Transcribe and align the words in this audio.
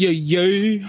Yeah, 0.00 0.08
yo. 0.10 0.88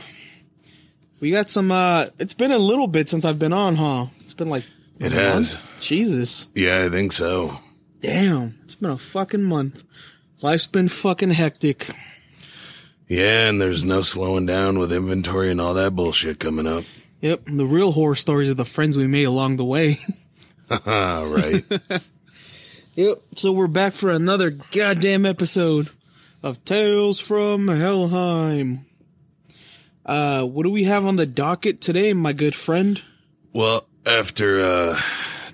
We 1.19 1.31
got 1.31 1.49
some. 1.49 1.69
uh 1.69 2.05
It's 2.17 2.33
been 2.33 2.53
a 2.53 2.57
little 2.57 2.87
bit 2.87 3.09
since 3.09 3.25
I've 3.25 3.37
been 3.39 3.51
on, 3.51 3.75
huh? 3.75 4.05
It's 4.21 4.33
been 4.33 4.49
like 4.49 4.63
It 5.01 5.11
has. 5.11 5.53
month? 5.55 5.81
Jesus, 5.81 6.47
Yeah, 6.55 6.85
I 6.85 6.89
think 6.89 7.11
so. 7.11 7.59
damn! 7.99 8.57
It's 8.63 8.75
been 8.75 8.89
a 8.89 8.97
fucking 8.97 9.43
month. 9.43 9.83
Life's 10.41 10.65
been 10.67 10.87
fucking 10.87 11.31
hectic. 11.31 11.89
Yeah, 13.09 13.49
and 13.49 13.59
there's 13.59 13.83
no 13.83 13.99
slowing 14.01 14.45
down 14.45 14.79
with 14.79 14.93
inventory 14.93 15.51
and 15.51 15.59
all 15.59 15.73
that 15.73 15.93
bullshit 15.93 16.39
coming 16.39 16.65
up. 16.65 16.85
Yep, 17.19 17.41
the 17.47 17.65
real 17.65 17.91
horror 17.91 18.15
stories 18.15 18.49
are 18.49 18.53
the 18.53 18.63
friends 18.63 18.95
we 18.95 19.07
made 19.07 19.25
along 19.25 19.57
the 19.57 19.65
way. 19.65 19.97
Right. 20.87 21.65
Yep. 22.95 23.17
So 23.35 23.51
we're 23.51 23.67
back 23.67 23.91
for 23.91 24.09
another 24.09 24.51
goddamn 24.71 25.25
episode 25.25 25.89
of 26.43 26.63
Tales 26.63 27.19
from 27.19 27.67
Helheim. 27.67 28.85
Uh, 30.11 30.43
what 30.43 30.63
do 30.63 30.69
we 30.69 30.83
have 30.83 31.05
on 31.05 31.15
the 31.15 31.25
docket 31.25 31.79
today, 31.79 32.11
my 32.13 32.33
good 32.33 32.53
friend? 32.53 33.01
well, 33.53 33.87
after 34.05 34.59
uh 34.59 34.99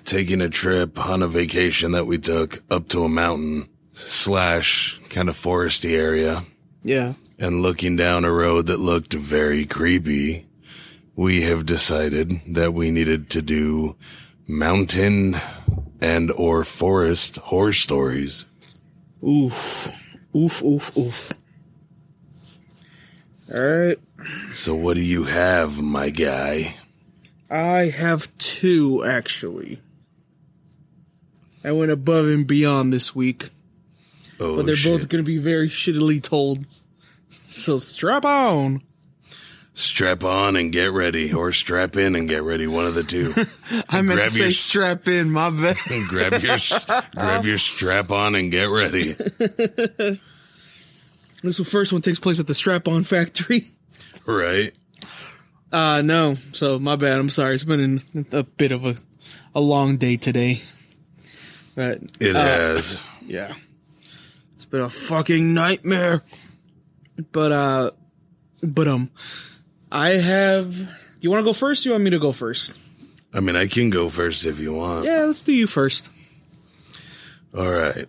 taking 0.04 0.40
a 0.40 0.48
trip 0.48 0.98
on 0.98 1.22
a 1.22 1.28
vacation 1.28 1.92
that 1.92 2.06
we 2.06 2.18
took 2.18 2.60
up 2.72 2.88
to 2.88 3.04
a 3.04 3.08
mountain 3.08 3.68
slash 3.92 4.98
kind 5.10 5.28
of 5.28 5.36
foresty 5.38 5.94
area 5.96 6.44
Yeah. 6.82 7.12
and 7.38 7.60
looking 7.62 7.94
down 7.96 8.24
a 8.24 8.32
road 8.32 8.66
that 8.66 8.80
looked 8.80 9.12
very 9.14 9.64
creepy, 9.66 10.46
we 11.14 11.42
have 11.42 11.66
decided 11.66 12.40
that 12.54 12.72
we 12.74 12.90
needed 12.90 13.30
to 13.30 13.42
do 13.42 13.96
mountain 14.48 15.36
and 16.00 16.32
or 16.32 16.64
forest 16.64 17.36
horror 17.36 17.72
stories. 17.74 18.44
Oof. 19.22 19.88
Oof, 20.34 20.64
oof, 20.64 20.96
oof. 20.96 21.32
Alright. 23.54 23.98
So 24.52 24.74
what 24.74 24.94
do 24.96 25.02
you 25.02 25.24
have, 25.24 25.80
my 25.80 26.10
guy? 26.10 26.76
I 27.50 27.90
have 27.90 28.36
two, 28.38 29.04
actually. 29.06 29.80
I 31.64 31.72
went 31.72 31.90
above 31.90 32.26
and 32.26 32.46
beyond 32.46 32.92
this 32.92 33.14
week, 33.14 33.50
Oh, 34.40 34.56
but 34.56 34.66
they're 34.66 34.76
shit. 34.76 35.00
both 35.00 35.08
going 35.08 35.22
to 35.24 35.26
be 35.26 35.38
very 35.38 35.68
shittily 35.68 36.22
told. 36.22 36.64
So 37.30 37.78
strap 37.78 38.24
on. 38.24 38.82
strap 39.74 40.22
on 40.24 40.56
and 40.56 40.70
get 40.72 40.92
ready, 40.92 41.32
or 41.32 41.50
strap 41.52 41.96
in 41.96 42.14
and 42.14 42.28
get 42.28 42.42
ready. 42.42 42.66
One 42.66 42.86
of 42.86 42.94
the 42.94 43.02
two. 43.04 43.32
I 43.88 44.02
meant 44.02 44.18
Grab 44.18 44.30
to 44.30 44.36
say 44.36 44.46
s- 44.46 44.56
strap 44.56 45.08
in, 45.08 45.30
my 45.30 45.50
bad. 45.50 45.76
grab 46.08 46.40
your 46.42 46.56
grab 47.14 47.44
your 47.44 47.58
strap 47.58 48.10
on 48.10 48.34
and 48.34 48.50
get 48.50 48.64
ready. 48.70 49.14
This 51.40 51.60
first 51.70 51.92
one 51.92 52.02
takes 52.02 52.18
place 52.18 52.40
at 52.40 52.48
the 52.48 52.54
strap 52.54 52.88
on 52.88 53.04
factory. 53.04 53.68
Right? 54.28 54.72
Uh, 55.72 56.02
no. 56.02 56.34
So 56.52 56.78
my 56.78 56.96
bad. 56.96 57.18
I'm 57.18 57.30
sorry. 57.30 57.54
It's 57.54 57.64
been 57.64 58.02
an, 58.14 58.26
a 58.30 58.44
bit 58.44 58.72
of 58.72 58.84
a, 58.84 58.94
a 59.54 59.60
long 59.60 59.96
day 59.96 60.16
today. 60.16 60.60
But 61.74 62.00
It 62.20 62.36
uh, 62.36 62.42
has. 62.42 63.00
yeah, 63.22 63.54
it's 64.54 64.64
been 64.64 64.82
a 64.82 64.90
fucking 64.90 65.54
nightmare. 65.54 66.22
But, 67.32 67.52
uh, 67.52 67.90
but, 68.62 68.86
um, 68.86 69.10
I 69.90 70.10
have, 70.10 70.76
do 70.76 70.86
you 71.20 71.30
want 71.30 71.40
to 71.40 71.44
go 71.44 71.52
first? 71.52 71.84
Or 71.84 71.88
you 71.88 71.92
want 71.94 72.04
me 72.04 72.10
to 72.10 72.18
go 72.18 72.32
first? 72.32 72.78
I 73.32 73.40
mean, 73.40 73.56
I 73.56 73.66
can 73.66 73.90
go 73.90 74.08
first 74.08 74.46
if 74.46 74.58
you 74.58 74.74
want. 74.74 75.04
Yeah, 75.04 75.24
let's 75.24 75.42
do 75.42 75.52
you 75.52 75.66
first. 75.66 76.10
All 77.56 77.70
right. 77.70 78.06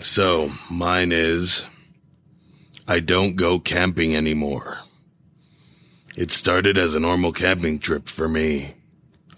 So 0.00 0.52
mine 0.70 1.12
is 1.12 1.64
I 2.86 3.00
don't 3.00 3.36
go 3.36 3.58
camping 3.58 4.14
anymore. 4.14 4.78
It 6.16 6.30
started 6.30 6.78
as 6.78 6.94
a 6.94 7.00
normal 7.00 7.32
camping 7.32 7.80
trip 7.80 8.08
for 8.08 8.28
me. 8.28 8.74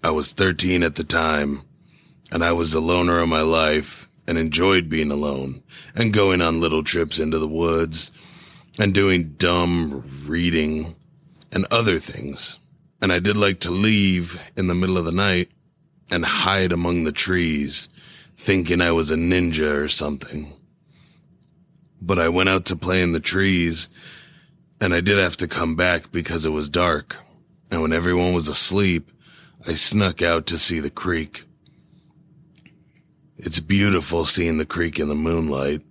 I 0.04 0.10
was 0.10 0.32
13 0.32 0.82
at 0.82 0.96
the 0.96 1.04
time, 1.04 1.62
and 2.30 2.44
I 2.44 2.52
was 2.52 2.72
the 2.72 2.80
loner 2.80 3.18
of 3.18 3.30
my 3.30 3.40
life 3.40 4.08
and 4.26 4.36
enjoyed 4.36 4.90
being 4.90 5.10
alone 5.10 5.62
and 5.94 6.12
going 6.12 6.42
on 6.42 6.60
little 6.60 6.82
trips 6.82 7.18
into 7.18 7.38
the 7.38 7.48
woods 7.48 8.12
and 8.78 8.92
doing 8.92 9.34
dumb 9.38 10.04
reading 10.26 10.94
and 11.50 11.64
other 11.70 11.98
things. 11.98 12.58
And 13.00 13.10
I 13.10 13.20
did 13.20 13.38
like 13.38 13.60
to 13.60 13.70
leave 13.70 14.38
in 14.54 14.66
the 14.66 14.74
middle 14.74 14.98
of 14.98 15.06
the 15.06 15.12
night 15.12 15.50
and 16.10 16.26
hide 16.26 16.72
among 16.72 17.04
the 17.04 17.12
trees 17.12 17.88
thinking 18.36 18.82
I 18.82 18.92
was 18.92 19.10
a 19.10 19.16
ninja 19.16 19.74
or 19.76 19.88
something. 19.88 20.52
But 22.02 22.18
I 22.18 22.28
went 22.28 22.50
out 22.50 22.66
to 22.66 22.76
play 22.76 23.00
in 23.00 23.12
the 23.12 23.20
trees 23.20 23.88
and 24.80 24.94
I 24.94 25.00
did 25.00 25.18
have 25.18 25.36
to 25.38 25.48
come 25.48 25.76
back 25.76 26.12
because 26.12 26.46
it 26.46 26.50
was 26.50 26.68
dark. 26.68 27.16
And 27.70 27.82
when 27.82 27.92
everyone 27.92 28.32
was 28.34 28.48
asleep, 28.48 29.10
I 29.66 29.74
snuck 29.74 30.22
out 30.22 30.46
to 30.46 30.58
see 30.58 30.80
the 30.80 30.90
creek. 30.90 31.44
It's 33.36 33.60
beautiful 33.60 34.24
seeing 34.24 34.58
the 34.58 34.66
creek 34.66 34.98
in 34.98 35.08
the 35.08 35.14
moonlight. 35.14 35.82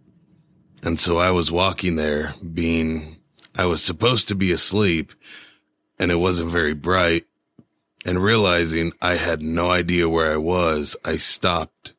And 0.84 1.00
so 1.00 1.18
I 1.18 1.32
was 1.32 1.52
walking 1.52 1.96
there 1.96 2.36
being, 2.54 3.18
I 3.56 3.66
was 3.66 3.84
supposed 3.84 4.28
to 4.30 4.36
be 4.36 4.52
asleep 4.52 5.14
and 6.00 6.12
it 6.12 6.16
wasn't 6.16 6.52
very 6.52 6.74
bright 6.74 7.26
and 8.06 8.22
realizing 8.22 8.94
I 9.02 9.16
had 9.16 9.42
no 9.42 9.72
idea 9.72 10.08
where 10.08 10.32
I 10.32 10.38
was, 10.38 10.96
I 11.04 11.18
stopped 11.18 11.94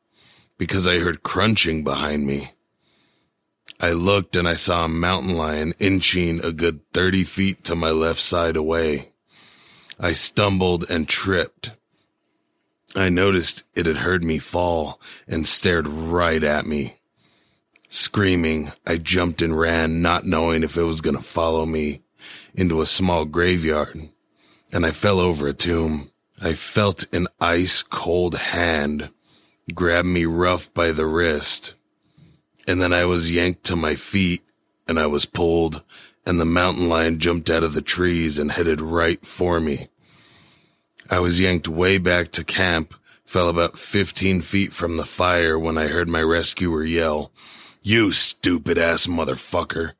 because 0.57 0.87
I 0.87 0.99
heard 0.99 1.23
crunching 1.23 1.83
behind 1.83 2.25
me. 2.25 2.51
I 3.79 3.91
looked 3.91 4.35
and 4.35 4.47
I 4.47 4.55
saw 4.55 4.85
a 4.85 4.89
mountain 4.89 5.35
lion 5.35 5.73
inching 5.79 6.43
a 6.43 6.51
good 6.51 6.81
30 6.93 7.23
feet 7.23 7.63
to 7.65 7.75
my 7.75 7.91
left 7.91 8.19
side 8.19 8.55
away. 8.55 9.09
I 9.99 10.13
stumbled 10.13 10.89
and 10.89 11.07
tripped. 11.07 11.71
I 12.95 13.09
noticed 13.09 13.63
it 13.75 13.85
had 13.85 13.97
heard 13.97 14.23
me 14.23 14.39
fall 14.39 14.99
and 15.27 15.47
stared 15.47 15.87
right 15.87 16.41
at 16.41 16.65
me. 16.65 16.97
Screaming, 17.89 18.71
I 18.85 18.97
jumped 18.97 19.41
and 19.41 19.57
ran, 19.57 20.01
not 20.01 20.25
knowing 20.25 20.63
if 20.63 20.75
it 20.75 20.83
was 20.83 21.01
going 21.01 21.15
to 21.15 21.23
follow 21.23 21.65
me 21.65 22.01
into 22.55 22.81
a 22.81 22.85
small 22.85 23.25
graveyard, 23.25 24.09
and 24.71 24.85
I 24.85 24.91
fell 24.91 25.19
over 25.19 25.47
a 25.47 25.53
tomb. 25.53 26.11
I 26.41 26.53
felt 26.53 27.05
an 27.13 27.27
ice 27.39 27.83
cold 27.83 28.35
hand 28.35 29.09
grab 29.73 30.05
me 30.05 30.25
rough 30.25 30.73
by 30.73 30.91
the 30.91 31.05
wrist, 31.05 31.75
and 32.67 32.81
then 32.81 32.91
I 32.93 33.05
was 33.05 33.31
yanked 33.31 33.63
to 33.65 33.75
my 33.75 33.95
feet 33.95 34.43
and 34.87 34.99
I 34.99 35.07
was 35.07 35.25
pulled, 35.25 35.81
and 36.25 36.39
the 36.39 36.45
mountain 36.45 36.89
lion 36.89 37.19
jumped 37.19 37.49
out 37.49 37.63
of 37.63 37.73
the 37.73 37.81
trees 37.81 38.37
and 38.37 38.51
headed 38.51 38.81
right 38.81 39.25
for 39.25 39.59
me. 39.59 39.87
I 41.09 41.19
was 41.19 41.39
yanked 41.39 41.67
way 41.67 41.97
back 41.97 42.31
to 42.33 42.43
camp, 42.43 42.93
fell 43.25 43.49
about 43.49 43.79
15 43.79 44.41
feet 44.41 44.73
from 44.73 44.97
the 44.97 45.05
fire 45.05 45.57
when 45.57 45.77
I 45.77 45.87
heard 45.87 46.09
my 46.09 46.21
rescuer 46.21 46.83
yell, 46.83 47.31
You 47.81 48.11
stupid 48.11 48.77
ass 48.77 49.07
motherfucker. 49.07 49.93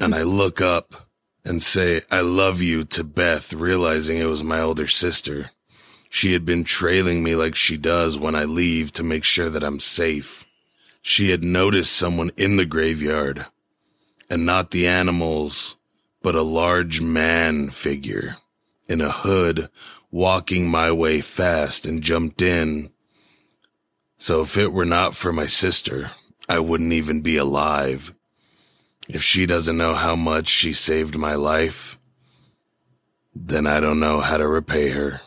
and 0.00 0.14
I 0.14 0.22
look 0.24 0.60
up 0.60 1.08
and 1.44 1.62
say, 1.62 2.02
I 2.10 2.20
love 2.20 2.60
you 2.60 2.84
to 2.84 3.04
Beth, 3.04 3.52
realizing 3.52 4.18
it 4.18 4.26
was 4.26 4.42
my 4.42 4.60
older 4.60 4.88
sister. 4.88 5.50
She 6.08 6.32
had 6.32 6.44
been 6.44 6.64
trailing 6.64 7.22
me 7.22 7.36
like 7.36 7.54
she 7.54 7.76
does 7.76 8.18
when 8.18 8.34
I 8.34 8.44
leave 8.44 8.92
to 8.92 9.02
make 9.02 9.24
sure 9.24 9.50
that 9.50 9.62
I'm 9.64 9.80
safe. 9.80 10.45
She 11.08 11.30
had 11.30 11.44
noticed 11.44 11.94
someone 11.94 12.32
in 12.36 12.56
the 12.56 12.66
graveyard 12.66 13.46
and 14.28 14.44
not 14.44 14.72
the 14.72 14.88
animals, 14.88 15.76
but 16.20 16.34
a 16.34 16.42
large 16.42 17.00
man 17.00 17.70
figure 17.70 18.38
in 18.88 19.00
a 19.00 19.12
hood 19.12 19.70
walking 20.10 20.68
my 20.68 20.90
way 20.90 21.20
fast 21.20 21.86
and 21.86 22.02
jumped 22.02 22.42
in. 22.42 22.90
So 24.18 24.42
if 24.42 24.56
it 24.56 24.72
were 24.72 24.84
not 24.84 25.14
for 25.14 25.32
my 25.32 25.46
sister, 25.46 26.10
I 26.48 26.58
wouldn't 26.58 26.92
even 26.92 27.20
be 27.20 27.36
alive. 27.36 28.12
If 29.08 29.22
she 29.22 29.46
doesn't 29.46 29.76
know 29.76 29.94
how 29.94 30.16
much 30.16 30.48
she 30.48 30.72
saved 30.72 31.16
my 31.16 31.36
life, 31.36 31.96
then 33.32 33.64
I 33.68 33.78
don't 33.78 34.00
know 34.00 34.18
how 34.18 34.38
to 34.38 34.48
repay 34.48 34.88
her. 34.88 35.20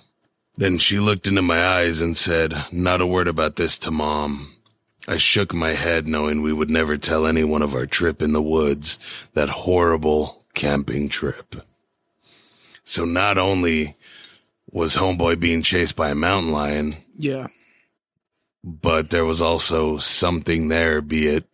Then 0.55 0.77
she 0.77 0.99
looked 0.99 1.29
into 1.29 1.41
my 1.41 1.65
eyes 1.65 2.01
and 2.01 2.17
said, 2.17 2.65
Not 2.69 2.99
a 2.99 3.07
word 3.07 3.29
about 3.29 3.55
this 3.55 3.77
to 3.79 3.91
mom. 3.91 4.57
I 5.09 5.17
shook 5.17 5.53
my 5.55 5.71
head 5.71 6.07
knowing 6.07 6.41
we 6.43 6.53
would 6.53 6.69
never 6.69 6.95
tell 6.95 7.25
anyone 7.25 7.63
of 7.63 7.73
our 7.73 7.87
trip 7.87 8.21
in 8.21 8.31
the 8.31 8.41
woods, 8.43 8.99
that 9.33 9.49
horrible 9.49 10.45
camping 10.53 11.09
trip. 11.09 11.55
So 12.83 13.05
not 13.05 13.37
only 13.39 13.95
was 14.71 14.95
Homeboy 14.95 15.39
being 15.39 15.63
chased 15.63 15.95
by 15.95 16.09
a 16.09 16.15
mountain 16.15 16.51
lion, 16.51 16.95
Yeah. 17.17 17.47
but 18.63 19.09
there 19.09 19.25
was 19.25 19.41
also 19.41 19.97
something 19.97 20.67
there, 20.67 21.01
be 21.01 21.27
it 21.27 21.45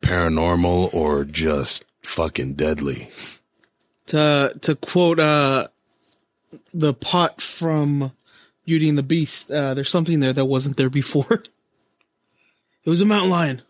paranormal 0.00 0.94
or 0.94 1.24
just 1.24 1.84
fucking 2.02 2.54
deadly. 2.54 3.08
To 4.06 4.52
to 4.62 4.74
quote 4.76 5.18
uh 5.18 5.68
the 6.74 6.94
pot 6.94 7.40
from 7.40 8.12
Beauty 8.64 8.88
and 8.88 8.96
the 8.98 9.02
Beast, 9.02 9.50
uh, 9.50 9.74
there's 9.74 9.90
something 9.90 10.20
there 10.20 10.32
that 10.32 10.44
wasn't 10.44 10.76
there 10.76 10.90
before. 10.90 11.42
it 12.84 12.90
was 12.90 13.00
a 13.00 13.06
mountain 13.06 13.30
lion. 13.30 13.62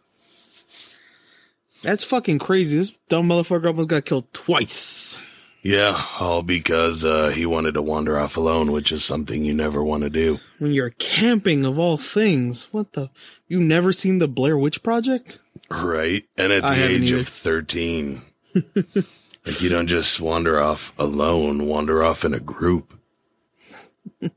That's 1.82 2.04
fucking 2.04 2.38
crazy. 2.38 2.76
This 2.76 2.92
dumb 3.08 3.28
motherfucker 3.28 3.66
almost 3.66 3.88
got 3.88 4.04
killed 4.04 4.32
twice. 4.32 5.18
Yeah, 5.62 6.06
all 6.18 6.42
because 6.42 7.04
uh, 7.04 7.28
he 7.28 7.46
wanted 7.46 7.74
to 7.74 7.82
wander 7.82 8.18
off 8.18 8.36
alone, 8.36 8.72
which 8.72 8.90
is 8.90 9.04
something 9.04 9.44
you 9.44 9.54
never 9.54 9.82
want 9.82 10.02
to 10.02 10.10
do. 10.10 10.40
When 10.58 10.72
you're 10.72 10.90
camping, 10.90 11.64
of 11.64 11.78
all 11.78 11.96
things, 11.96 12.72
what 12.72 12.94
the? 12.94 13.10
You 13.46 13.60
never 13.60 13.92
seen 13.92 14.18
the 14.18 14.26
Blair 14.26 14.58
Witch 14.58 14.82
Project? 14.82 15.38
Right. 15.70 16.24
And 16.36 16.52
at 16.52 16.62
the 16.62 16.68
I 16.68 16.82
age 16.82 17.12
either. 17.12 17.20
of 17.20 17.28
13, 17.28 18.22
like 18.74 19.62
you 19.62 19.68
don't 19.68 19.86
just 19.86 20.20
wander 20.20 20.60
off 20.60 20.92
alone, 20.98 21.66
wander 21.66 22.02
off 22.02 22.24
in 22.24 22.34
a 22.34 22.40
group. 22.40 22.98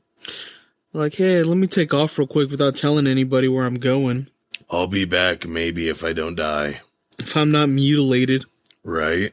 Like, 0.92 1.16
hey, 1.16 1.42
let 1.42 1.58
me 1.58 1.66
take 1.66 1.92
off 1.92 2.16
real 2.16 2.26
quick 2.26 2.50
without 2.50 2.74
telling 2.74 3.06
anybody 3.06 3.48
where 3.48 3.66
I'm 3.66 3.74
going. 3.78 4.28
I'll 4.70 4.86
be 4.86 5.04
back 5.04 5.46
maybe 5.46 5.88
if 5.88 6.02
I 6.04 6.12
don't 6.12 6.34
die. 6.34 6.80
If 7.18 7.36
I'm 7.36 7.50
not 7.50 7.68
mutilated. 7.68 8.44
Right. 8.82 9.32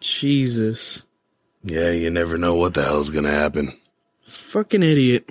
Jesus. 0.00 1.04
Yeah, 1.62 1.90
you 1.90 2.10
never 2.10 2.36
know 2.36 2.54
what 2.54 2.74
the 2.74 2.84
hell's 2.84 3.10
going 3.10 3.24
to 3.24 3.30
happen. 3.30 3.76
Fucking 4.24 4.82
idiot. 4.82 5.30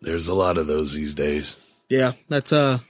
There's 0.00 0.28
a 0.28 0.34
lot 0.34 0.58
of 0.58 0.66
those 0.66 0.94
these 0.94 1.14
days. 1.14 1.56
Yeah, 1.88 2.12
that's 2.28 2.52
a 2.52 2.80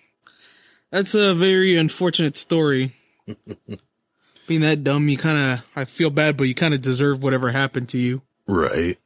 that's 0.90 1.14
a 1.14 1.34
very 1.34 1.76
unfortunate 1.76 2.36
story. 2.36 2.94
Being 4.46 4.60
that 4.60 4.84
dumb, 4.84 5.08
you 5.08 5.16
kind 5.16 5.38
of 5.38 5.68
I 5.74 5.84
feel 5.86 6.10
bad, 6.10 6.36
but 6.36 6.44
you 6.44 6.54
kind 6.54 6.74
of 6.74 6.82
deserve 6.82 7.22
whatever 7.22 7.50
happened 7.50 7.88
to 7.90 7.98
you. 7.98 8.22
Right. 8.46 8.98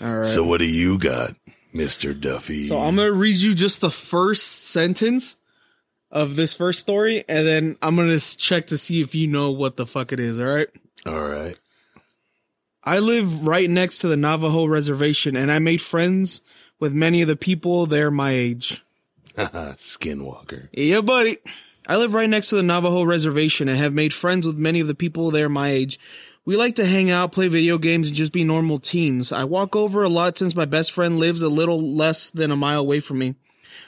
All 0.00 0.18
right. 0.18 0.26
So 0.26 0.44
what 0.44 0.58
do 0.58 0.66
you 0.66 0.98
got, 0.98 1.34
Mr. 1.74 2.18
Duffy? 2.18 2.64
So 2.64 2.78
I'm 2.78 2.96
gonna 2.96 3.12
read 3.12 3.36
you 3.36 3.54
just 3.54 3.80
the 3.80 3.90
first 3.90 4.70
sentence 4.70 5.36
of 6.10 6.36
this 6.36 6.54
first 6.54 6.80
story, 6.80 7.24
and 7.28 7.46
then 7.46 7.76
I'm 7.82 7.96
gonna 7.96 8.18
check 8.18 8.66
to 8.66 8.78
see 8.78 9.00
if 9.00 9.14
you 9.14 9.28
know 9.28 9.52
what 9.52 9.76
the 9.76 9.86
fuck 9.86 10.12
it 10.12 10.20
is. 10.20 10.40
All 10.40 10.46
right. 10.46 10.68
All 11.06 11.28
right. 11.28 11.58
I 12.82 12.98
live 12.98 13.46
right 13.46 13.68
next 13.68 14.00
to 14.00 14.08
the 14.08 14.16
Navajo 14.16 14.64
reservation, 14.64 15.36
and 15.36 15.52
I 15.52 15.58
made 15.58 15.80
friends 15.80 16.42
with 16.78 16.94
many 16.94 17.22
of 17.22 17.28
the 17.28 17.36
people 17.36 17.86
there 17.86 18.10
my 18.10 18.30
age. 18.30 18.82
Skinwalker. 19.36 20.68
Yeah, 20.72 21.02
buddy. 21.02 21.38
I 21.86 21.96
live 21.96 22.14
right 22.14 22.28
next 22.28 22.50
to 22.50 22.56
the 22.56 22.62
Navajo 22.62 23.02
reservation 23.02 23.68
and 23.68 23.78
have 23.78 23.92
made 23.92 24.12
friends 24.12 24.46
with 24.46 24.56
many 24.56 24.80
of 24.80 24.86
the 24.86 24.94
people 24.94 25.30
there 25.30 25.48
my 25.48 25.70
age. 25.70 25.98
We 26.50 26.56
like 26.56 26.74
to 26.74 26.84
hang 26.84 27.10
out, 27.10 27.30
play 27.30 27.46
video 27.46 27.78
games, 27.78 28.08
and 28.08 28.16
just 28.16 28.32
be 28.32 28.42
normal 28.42 28.80
teens. 28.80 29.30
I 29.30 29.44
walk 29.44 29.76
over 29.76 30.02
a 30.02 30.08
lot 30.08 30.36
since 30.36 30.52
my 30.52 30.64
best 30.64 30.90
friend 30.90 31.20
lives 31.20 31.42
a 31.42 31.48
little 31.48 31.80
less 31.80 32.28
than 32.30 32.50
a 32.50 32.56
mile 32.56 32.80
away 32.80 32.98
from 32.98 33.18
me. 33.18 33.36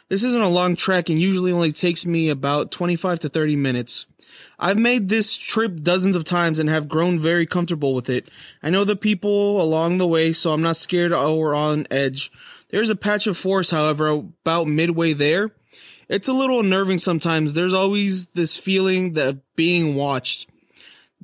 This 0.09 0.23
isn't 0.23 0.41
a 0.41 0.49
long 0.49 0.77
trek 0.77 1.09
and 1.09 1.19
usually 1.19 1.51
only 1.51 1.73
takes 1.73 2.07
me 2.07 2.29
about 2.29 2.71
25 2.71 3.19
to 3.19 3.29
30 3.29 3.57
minutes. 3.57 4.07
I've 4.61 4.79
made 4.79 5.09
this 5.09 5.37
trip 5.37 5.83
dozens 5.83 6.15
of 6.15 6.23
times 6.23 6.61
and 6.61 6.69
have 6.69 6.89
grown 6.89 7.19
very 7.19 7.47
comfortable 7.47 7.97
with 7.97 8.09
it. 8.09 8.29
I 8.63 8.71
know 8.71 8.85
the 8.85 8.95
people 8.95 9.61
along 9.61 9.99
the 9.99 10.07
way, 10.07 10.33
so 10.33 10.53
I'm 10.53 10.63
not 10.63 10.77
scared 10.77 11.13
or 11.13 11.57
on 11.57 11.89
edge. 11.91 12.31
There's 12.69 12.91
a 12.91 12.95
patch 12.95 13.27
of 13.27 13.37
forest, 13.37 13.73
however, 13.73 14.07
about 14.07 14.69
midway 14.69 15.15
there. 15.15 15.51
It's 16.09 16.29
a 16.29 16.33
little 16.33 16.61
unnerving 16.61 16.99
sometimes. 16.99 17.55
There's 17.55 17.75
always 17.75 18.27
this 18.27 18.57
feeling 18.57 19.15
that 19.15 19.41
being 19.57 19.97
watched. 19.97 20.49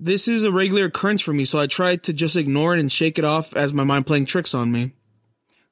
This 0.01 0.29
is 0.29 0.45
a 0.45 0.53
regular 0.53 0.85
occurrence 0.85 1.23
for 1.23 1.33
me, 1.33 1.45
so 1.45 1.59
I 1.59 1.67
try 1.67 1.97
to 1.97 2.13
just 2.13 2.37
ignore 2.37 2.73
it 2.73 2.79
and 2.79 2.91
shake 2.91 3.19
it 3.19 3.25
off 3.25 3.53
as 3.57 3.75
my 3.75 3.83
mind 3.83 4.07
playing 4.07 4.27
tricks 4.27 4.55
on 4.55 4.71
me. 4.71 4.93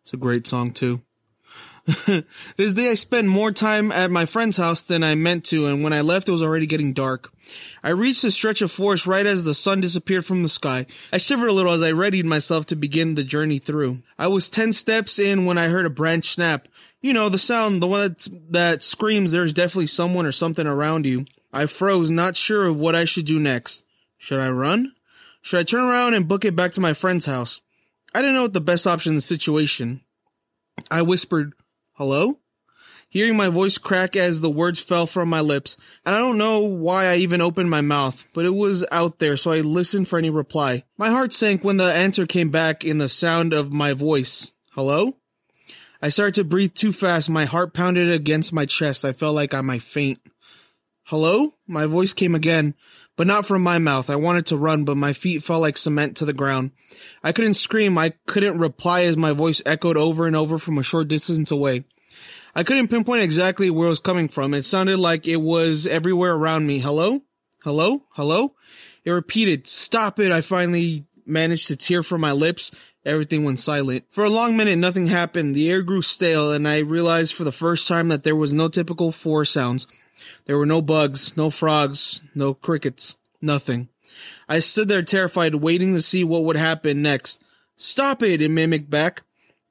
It's 0.02 0.12
a 0.12 0.16
great 0.16 0.48
song 0.48 0.72
too. 0.72 1.00
this 2.56 2.72
day 2.72 2.90
I 2.90 2.94
spent 2.94 3.28
more 3.28 3.52
time 3.52 3.92
at 3.92 4.10
my 4.10 4.26
friend's 4.26 4.56
house 4.56 4.82
than 4.82 5.04
I 5.04 5.14
meant 5.14 5.44
to, 5.46 5.66
and 5.66 5.84
when 5.84 5.92
I 5.92 6.00
left, 6.00 6.28
it 6.28 6.32
was 6.32 6.42
already 6.42 6.66
getting 6.66 6.92
dark. 6.92 7.30
I 7.84 7.90
reached 7.90 8.24
a 8.24 8.32
stretch 8.32 8.62
of 8.62 8.72
forest 8.72 9.06
right 9.06 9.24
as 9.24 9.44
the 9.44 9.54
sun 9.54 9.80
disappeared 9.80 10.26
from 10.26 10.42
the 10.42 10.48
sky. 10.48 10.86
I 11.12 11.18
shivered 11.18 11.48
a 11.48 11.52
little 11.52 11.72
as 11.72 11.84
I 11.84 11.90
readied 11.90 12.26
myself 12.26 12.66
to 12.66 12.76
begin 12.76 13.14
the 13.14 13.22
journey 13.22 13.60
through. 13.60 13.98
I 14.18 14.26
was 14.26 14.50
ten 14.50 14.72
steps 14.72 15.20
in 15.20 15.44
when 15.44 15.56
I 15.56 15.68
heard 15.68 15.86
a 15.86 15.90
branch 15.90 16.30
snap. 16.30 16.66
You 17.00 17.12
know, 17.12 17.28
the 17.28 17.38
sound, 17.38 17.80
the 17.80 17.86
one 17.86 18.16
that 18.50 18.82
screams 18.82 19.30
there's 19.30 19.54
definitely 19.54 19.86
someone 19.86 20.26
or 20.26 20.32
something 20.32 20.66
around 20.66 21.06
you. 21.06 21.26
I 21.52 21.66
froze, 21.66 22.10
not 22.10 22.34
sure 22.34 22.66
of 22.66 22.76
what 22.76 22.96
I 22.96 23.04
should 23.04 23.26
do 23.26 23.38
next. 23.38 23.84
Should 24.26 24.40
I 24.40 24.50
run? 24.50 24.92
Should 25.40 25.60
I 25.60 25.62
turn 25.62 25.84
around 25.84 26.14
and 26.14 26.26
book 26.26 26.44
it 26.44 26.56
back 26.56 26.72
to 26.72 26.80
my 26.80 26.94
friend's 26.94 27.26
house? 27.26 27.60
I 28.12 28.22
didn't 28.22 28.34
know 28.34 28.42
what 28.42 28.54
the 28.54 28.60
best 28.60 28.84
option 28.84 29.10
in 29.10 29.14
the 29.14 29.20
situation. 29.20 30.00
I 30.90 31.02
whispered, 31.02 31.52
Hello? 31.92 32.40
Hearing 33.08 33.36
my 33.36 33.50
voice 33.50 33.78
crack 33.78 34.16
as 34.16 34.40
the 34.40 34.50
words 34.50 34.80
fell 34.80 35.06
from 35.06 35.28
my 35.28 35.40
lips, 35.40 35.76
and 36.04 36.12
I 36.12 36.18
don't 36.18 36.38
know 36.38 36.62
why 36.62 37.06
I 37.06 37.18
even 37.18 37.40
opened 37.40 37.70
my 37.70 37.82
mouth, 37.82 38.28
but 38.34 38.44
it 38.44 38.50
was 38.50 38.84
out 38.90 39.20
there, 39.20 39.36
so 39.36 39.52
I 39.52 39.60
listened 39.60 40.08
for 40.08 40.18
any 40.18 40.30
reply. 40.30 40.82
My 40.98 41.10
heart 41.10 41.32
sank 41.32 41.62
when 41.62 41.76
the 41.76 41.84
answer 41.84 42.26
came 42.26 42.50
back 42.50 42.84
in 42.84 42.98
the 42.98 43.08
sound 43.08 43.52
of 43.52 43.72
my 43.72 43.92
voice. 43.92 44.50
Hello? 44.72 45.18
I 46.02 46.08
started 46.08 46.34
to 46.34 46.44
breathe 46.44 46.74
too 46.74 46.90
fast. 46.90 47.30
My 47.30 47.44
heart 47.44 47.74
pounded 47.74 48.10
against 48.10 48.52
my 48.52 48.66
chest. 48.66 49.04
I 49.04 49.12
felt 49.12 49.36
like 49.36 49.54
I 49.54 49.60
might 49.60 49.82
faint. 49.82 50.18
Hello? 51.04 51.54
My 51.68 51.86
voice 51.86 52.12
came 52.12 52.34
again, 52.34 52.74
but 53.16 53.26
not 53.26 53.46
from 53.46 53.62
my 53.62 53.78
mouth. 53.78 54.10
I 54.10 54.16
wanted 54.16 54.46
to 54.46 54.56
run, 54.56 54.84
but 54.84 54.96
my 54.96 55.12
feet 55.12 55.42
felt 55.42 55.62
like 55.62 55.76
cement 55.76 56.16
to 56.18 56.24
the 56.24 56.32
ground. 56.32 56.70
I 57.24 57.32
couldn't 57.32 57.54
scream. 57.54 57.98
I 57.98 58.12
couldn't 58.26 58.58
reply 58.58 59.04
as 59.04 59.16
my 59.16 59.32
voice 59.32 59.62
echoed 59.66 59.96
over 59.96 60.26
and 60.26 60.36
over 60.36 60.58
from 60.58 60.78
a 60.78 60.82
short 60.82 61.08
distance 61.08 61.50
away. 61.50 61.84
I 62.54 62.62
couldn't 62.62 62.88
pinpoint 62.88 63.22
exactly 63.22 63.68
where 63.70 63.86
it 63.86 63.90
was 63.90 64.00
coming 64.00 64.28
from. 64.28 64.54
It 64.54 64.62
sounded 64.62 64.98
like 64.98 65.26
it 65.26 65.36
was 65.36 65.86
everywhere 65.86 66.34
around 66.34 66.66
me. 66.66 66.78
Hello? 66.78 67.22
Hello? 67.64 68.04
Hello? 68.12 68.54
It 69.04 69.10
repeated, 69.10 69.66
stop 69.66 70.18
it. 70.18 70.32
I 70.32 70.40
finally 70.40 71.06
managed 71.26 71.68
to 71.68 71.76
tear 71.76 72.02
from 72.02 72.20
my 72.20 72.32
lips. 72.32 72.70
Everything 73.04 73.44
went 73.44 73.60
silent. 73.60 74.04
For 74.10 74.24
a 74.24 74.30
long 74.30 74.56
minute, 74.56 74.78
nothing 74.78 75.06
happened. 75.06 75.54
The 75.54 75.70
air 75.70 75.82
grew 75.82 76.02
stale, 76.02 76.52
and 76.52 76.66
I 76.66 76.78
realized 76.78 77.34
for 77.34 77.44
the 77.44 77.52
first 77.52 77.86
time 77.86 78.08
that 78.08 78.24
there 78.24 78.34
was 78.34 78.52
no 78.52 78.68
typical 78.68 79.12
forest 79.12 79.52
sounds. 79.52 79.86
There 80.46 80.58
were 80.58 80.66
no 80.66 80.82
bugs, 80.82 81.36
no 81.36 81.50
frogs, 81.50 82.22
no 82.34 82.54
crickets, 82.54 83.16
nothing. 83.40 83.88
I 84.48 84.60
stood 84.60 84.88
there 84.88 85.02
terrified, 85.02 85.56
waiting 85.56 85.94
to 85.94 86.02
see 86.02 86.24
what 86.24 86.44
would 86.44 86.56
happen 86.56 87.02
next. 87.02 87.42
Stop 87.76 88.22
it, 88.22 88.40
it 88.40 88.50
mimicked 88.50 88.88
back. 88.88 89.22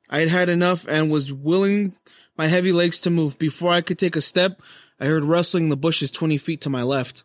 I 0.10 0.20
had 0.20 0.30
had 0.30 0.50
enough 0.50 0.86
and 0.88 1.10
was 1.10 1.34
willing 1.34 1.94
my 2.38 2.48
heavy 2.48 2.72
legs 2.72 3.02
to 3.02 3.10
move. 3.10 3.40
Before 3.40 3.72
I 3.72 3.82
could 3.82 3.98
take 3.98 4.16
a 4.16 4.22
step, 4.22 4.62
I 5.00 5.06
heard 5.06 5.24
rustling 5.24 5.66
in 5.66 5.70
the 5.70 5.78
bushes 5.78 6.12
20 6.12 6.38
feet 6.38 6.62
to 6.62 6.70
my 6.70 6.84
left. 6.84 7.24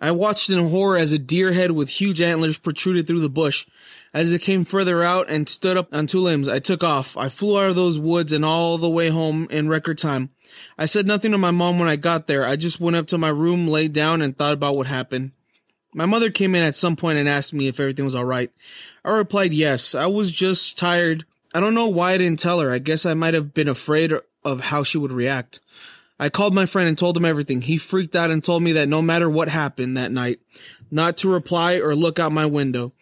I 0.00 0.10
watched 0.10 0.50
in 0.50 0.70
horror 0.70 0.98
as 0.98 1.12
a 1.12 1.18
deer 1.18 1.52
head 1.52 1.70
with 1.70 1.88
huge 1.88 2.20
antlers 2.20 2.58
protruded 2.58 3.06
through 3.06 3.20
the 3.20 3.28
bush. 3.28 3.66
As 4.12 4.32
it 4.32 4.42
came 4.42 4.64
further 4.64 5.02
out 5.02 5.28
and 5.28 5.48
stood 5.48 5.76
up 5.76 5.94
on 5.94 6.06
two 6.06 6.20
limbs, 6.20 6.48
I 6.48 6.58
took 6.58 6.82
off. 6.82 7.16
I 7.16 7.28
flew 7.28 7.58
out 7.60 7.70
of 7.70 7.76
those 7.76 7.98
woods 7.98 8.32
and 8.32 8.44
all 8.44 8.78
the 8.78 8.88
way 8.88 9.08
home 9.08 9.46
in 9.50 9.68
record 9.68 9.98
time. 9.98 10.30
I 10.78 10.86
said 10.86 11.06
nothing 11.06 11.32
to 11.32 11.38
my 11.38 11.50
mom 11.50 11.78
when 11.78 11.88
I 11.88 11.96
got 11.96 12.26
there. 12.26 12.44
I 12.44 12.56
just 12.56 12.80
went 12.80 12.96
up 12.96 13.08
to 13.08 13.18
my 13.18 13.28
room, 13.28 13.68
laid 13.68 13.92
down, 13.92 14.22
and 14.22 14.36
thought 14.36 14.54
about 14.54 14.76
what 14.76 14.86
happened. 14.86 15.32
My 15.92 16.06
mother 16.06 16.30
came 16.30 16.54
in 16.54 16.62
at 16.62 16.76
some 16.76 16.96
point 16.96 17.18
and 17.18 17.28
asked 17.28 17.54
me 17.54 17.68
if 17.68 17.80
everything 17.80 18.04
was 18.04 18.14
alright. 18.14 18.50
I 19.04 19.16
replied 19.16 19.52
yes. 19.52 19.94
I 19.94 20.06
was 20.06 20.30
just 20.30 20.78
tired. 20.78 21.24
I 21.54 21.60
don't 21.60 21.74
know 21.74 21.88
why 21.88 22.12
I 22.12 22.18
didn't 22.18 22.38
tell 22.38 22.60
her. 22.60 22.70
I 22.70 22.78
guess 22.78 23.06
I 23.06 23.14
might 23.14 23.34
have 23.34 23.54
been 23.54 23.68
afraid 23.68 24.12
of 24.44 24.60
how 24.60 24.82
she 24.82 24.98
would 24.98 25.12
react. 25.12 25.60
I 26.18 26.30
called 26.30 26.54
my 26.54 26.66
friend 26.66 26.88
and 26.88 26.96
told 26.96 27.16
him 27.16 27.24
everything. 27.24 27.60
He 27.60 27.76
freaked 27.76 28.16
out 28.16 28.30
and 28.30 28.42
told 28.42 28.62
me 28.62 28.72
that 28.72 28.88
no 28.88 29.02
matter 29.02 29.28
what 29.28 29.48
happened 29.48 29.96
that 29.96 30.12
night, 30.12 30.40
not 30.90 31.18
to 31.18 31.28
reply 31.28 31.78
or 31.78 31.94
look 31.94 32.18
out 32.18 32.32
my 32.32 32.46
window. 32.46 32.92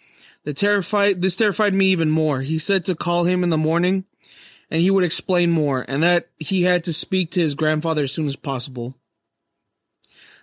The 0.44 0.52
terrified, 0.52 1.22
this 1.22 1.36
terrified 1.36 1.74
me 1.74 1.86
even 1.86 2.10
more. 2.10 2.40
He 2.40 2.58
said 2.58 2.84
to 2.86 2.94
call 2.94 3.24
him 3.24 3.44
in 3.44 3.50
the 3.50 3.56
morning 3.56 4.04
and 4.70 4.82
he 4.82 4.90
would 4.90 5.04
explain 5.04 5.50
more 5.50 5.84
and 5.86 6.02
that 6.02 6.28
he 6.38 6.62
had 6.62 6.84
to 6.84 6.92
speak 6.92 7.30
to 7.32 7.40
his 7.40 7.54
grandfather 7.54 8.02
as 8.02 8.12
soon 8.12 8.26
as 8.26 8.36
possible. 8.36 8.94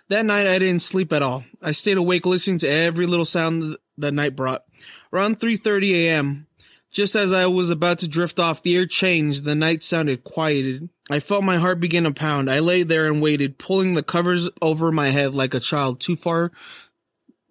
That 0.08 0.26
night 0.26 0.46
I 0.46 0.58
didn't 0.58 0.82
sleep 0.82 1.12
at 1.12 1.22
all. 1.22 1.44
I 1.62 1.72
stayed 1.72 1.96
awake 1.96 2.26
listening 2.26 2.58
to 2.58 2.68
every 2.68 3.06
little 3.06 3.24
sound 3.24 3.76
the 3.96 4.12
night 4.12 4.34
brought. 4.34 4.64
Around 5.12 5.38
3:30 5.38 5.92
a.m., 5.92 6.46
just 6.92 7.16
as 7.16 7.32
I 7.32 7.46
was 7.46 7.70
about 7.70 7.98
to 7.98 8.08
drift 8.08 8.38
off, 8.38 8.62
the 8.62 8.76
air 8.76 8.86
changed. 8.86 9.44
The 9.44 9.54
night 9.54 9.82
sounded 9.82 10.22
quieted. 10.22 10.90
I 11.10 11.18
felt 11.20 11.42
my 11.42 11.56
heart 11.56 11.80
begin 11.80 12.04
to 12.04 12.12
pound. 12.12 12.50
I 12.50 12.60
lay 12.60 12.82
there 12.82 13.06
and 13.06 13.20
waited, 13.20 13.58
pulling 13.58 13.94
the 13.94 14.02
covers 14.02 14.50
over 14.60 14.92
my 14.92 15.08
head 15.08 15.34
like 15.34 15.54
a 15.54 15.60
child 15.60 16.00
too 16.00 16.14
far, 16.14 16.52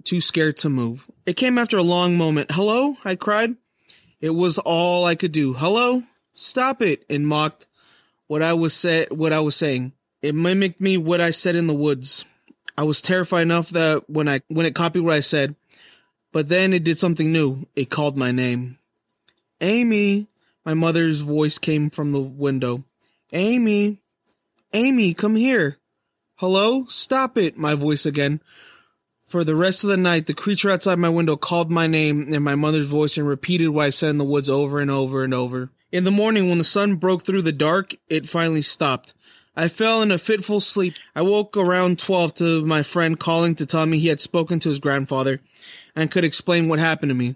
too 0.03 0.21
scared 0.21 0.57
to 0.57 0.69
move. 0.69 1.09
It 1.25 1.35
came 1.35 1.57
after 1.57 1.77
a 1.77 1.83
long 1.83 2.17
moment. 2.17 2.51
Hello? 2.51 2.95
I 3.03 3.15
cried. 3.15 3.55
It 4.21 4.29
was 4.29 4.59
all 4.59 5.05
I 5.05 5.15
could 5.15 5.31
do. 5.31 5.53
Hello? 5.53 6.03
Stop 6.33 6.81
it! 6.81 7.03
It 7.09 7.19
mocked 7.19 7.65
what 8.27 8.41
I 8.41 8.53
was 8.53 8.73
say- 8.73 9.07
what 9.11 9.33
I 9.33 9.39
was 9.41 9.55
saying. 9.55 9.91
It 10.21 10.35
mimicked 10.35 10.79
me 10.79 10.95
what 10.95 11.19
I 11.19 11.31
said 11.31 11.55
in 11.55 11.67
the 11.67 11.73
woods. 11.73 12.23
I 12.77 12.83
was 12.83 13.01
terrified 13.01 13.41
enough 13.41 13.69
that 13.71 14.09
when 14.09 14.29
I 14.29 14.41
when 14.47 14.65
it 14.65 14.75
copied 14.75 15.01
what 15.01 15.15
I 15.15 15.19
said, 15.19 15.55
but 16.31 16.47
then 16.47 16.71
it 16.71 16.83
did 16.83 16.99
something 16.99 17.31
new. 17.31 17.67
It 17.75 17.89
called 17.89 18.15
my 18.15 18.31
name. 18.31 18.77
Amy. 19.61 20.27
My 20.65 20.73
mother's 20.73 21.21
voice 21.21 21.57
came 21.57 21.89
from 21.89 22.11
the 22.11 22.21
window. 22.21 22.83
Amy. 23.31 24.01
Amy, 24.73 25.13
come 25.13 25.35
here. 25.35 25.77
Hello? 26.35 26.85
Stop 26.87 27.37
it, 27.37 27.57
my 27.57 27.75
voice 27.75 28.05
again. 28.05 28.41
For 29.25 29.43
the 29.43 29.55
rest 29.55 29.83
of 29.83 29.89
the 29.89 29.97
night, 29.97 30.27
the 30.27 30.33
creature 30.33 30.69
outside 30.69 30.99
my 30.99 31.07
window 31.07 31.37
called 31.37 31.71
my 31.71 31.87
name 31.87 32.33
in 32.33 32.43
my 32.43 32.55
mother's 32.55 32.87
voice 32.87 33.17
and 33.17 33.27
repeated 33.27 33.69
what 33.69 33.85
I 33.85 33.89
said 33.89 34.09
in 34.09 34.17
the 34.17 34.25
woods 34.25 34.49
over 34.49 34.79
and 34.79 34.91
over 34.91 35.23
and 35.23 35.33
over. 35.33 35.69
In 35.91 36.03
the 36.03 36.11
morning, 36.11 36.49
when 36.49 36.57
the 36.57 36.63
sun 36.63 36.95
broke 36.95 37.23
through 37.23 37.43
the 37.43 37.51
dark, 37.51 37.95
it 38.09 38.25
finally 38.25 38.61
stopped. 38.61 39.13
I 39.55 39.67
fell 39.67 40.01
in 40.01 40.11
a 40.11 40.17
fitful 40.17 40.61
sleep. 40.61 40.95
I 41.15 41.21
woke 41.21 41.55
around 41.55 41.99
12 41.99 42.33
to 42.35 42.65
my 42.65 42.83
friend 42.83 43.19
calling 43.19 43.55
to 43.55 43.65
tell 43.65 43.85
me 43.85 43.99
he 43.99 44.07
had 44.07 44.19
spoken 44.19 44.59
to 44.61 44.69
his 44.69 44.79
grandfather 44.79 45.41
and 45.95 46.11
could 46.11 46.23
explain 46.23 46.67
what 46.67 46.79
happened 46.79 47.09
to 47.09 47.15
me. 47.15 47.35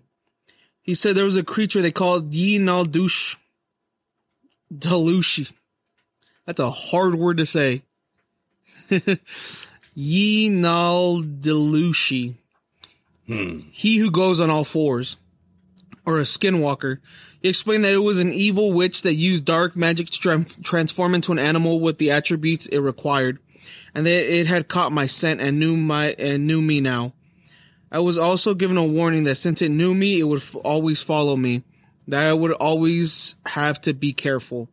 He 0.85 0.93
said 0.93 1.15
there 1.15 1.25
was 1.25 1.35
a 1.35 1.43
creature 1.43 1.81
they 1.81 1.91
called 1.91 2.31
Yinaldush 2.31 3.35
Dalushi. 4.71 5.51
That's 6.45 6.59
a 6.59 6.69
hard 6.69 7.15
word 7.15 7.37
to 7.37 7.47
say. 7.47 7.81
Yinaldalushi. 9.97 12.35
Hmm. 13.25 13.59
He 13.71 13.97
who 13.97 14.11
goes 14.11 14.39
on 14.39 14.51
all 14.51 14.63
fours. 14.63 15.17
Or 16.05 16.19
a 16.19 16.21
skinwalker. 16.21 16.99
He 17.41 17.49
explained 17.49 17.83
that 17.83 17.93
it 17.93 17.97
was 17.97 18.19
an 18.19 18.31
evil 18.31 18.71
witch 18.71 19.01
that 19.01 19.15
used 19.15 19.43
dark 19.43 19.75
magic 19.75 20.11
to 20.11 20.19
tra- 20.19 20.45
transform 20.61 21.15
into 21.15 21.31
an 21.31 21.39
animal 21.39 21.79
with 21.79 21.97
the 21.97 22.11
attributes 22.11 22.67
it 22.67 22.77
required. 22.77 23.39
And 23.95 24.05
that 24.05 24.31
it 24.31 24.45
had 24.45 24.67
caught 24.67 24.91
my 24.91 25.07
scent 25.07 25.41
and 25.41 25.59
knew 25.59 25.75
my, 25.75 26.13
and 26.19 26.45
knew 26.45 26.61
me 26.61 26.79
now. 26.79 27.13
I 27.95 27.99
was 27.99 28.17
also 28.17 28.53
given 28.55 28.75
a 28.75 28.83
warning 28.83 29.23
that 29.23 29.35
since 29.35 29.61
it 29.61 29.69
knew 29.69 29.95
me, 29.95 30.19
it 30.19 30.25
would 30.25 30.41
f- 30.41 30.53
always 30.65 31.01
follow 31.01 31.37
me. 31.37 31.63
That 32.09 32.27
I 32.27 32.33
would 32.33 32.51
always 32.51 33.37
have 33.45 33.79
to 33.81 33.93
be 33.93 34.11
careful. 34.11 34.67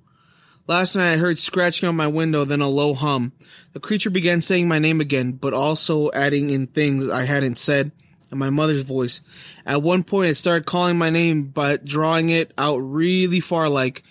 Last 0.67 0.97
night 0.97 1.13
I 1.13 1.19
heard 1.19 1.39
scratching 1.39 1.89
on 1.89 1.95
my 1.95 2.09
window, 2.09 2.45
then 2.45 2.63
a 2.63 2.67
low 2.67 2.95
hum. 2.95 3.33
The 3.75 3.79
creature 3.79 4.11
began 4.11 4.43
saying 4.43 4.67
my 4.67 4.81
name 4.81 5.01
again, 5.01 5.31
but 5.31 5.55
also 5.55 6.11
adding 6.11 6.51
in 6.51 6.67
things 6.67 7.09
I 7.09 7.23
hadn't 7.23 7.59
said 7.59 7.93
in 8.33 8.39
my 8.39 8.51
mother's 8.51 8.83
voice. 8.83 9.21
At 9.65 9.83
one 9.83 10.03
point 10.03 10.33
it 10.33 10.35
started 10.35 10.67
calling 10.67 10.99
my 10.99 11.11
name, 11.11 11.45
but 11.45 11.85
drawing 11.85 12.31
it 12.31 12.53
out 12.59 12.79
really 12.79 13.39
far 13.39 13.69
like, 13.69 14.03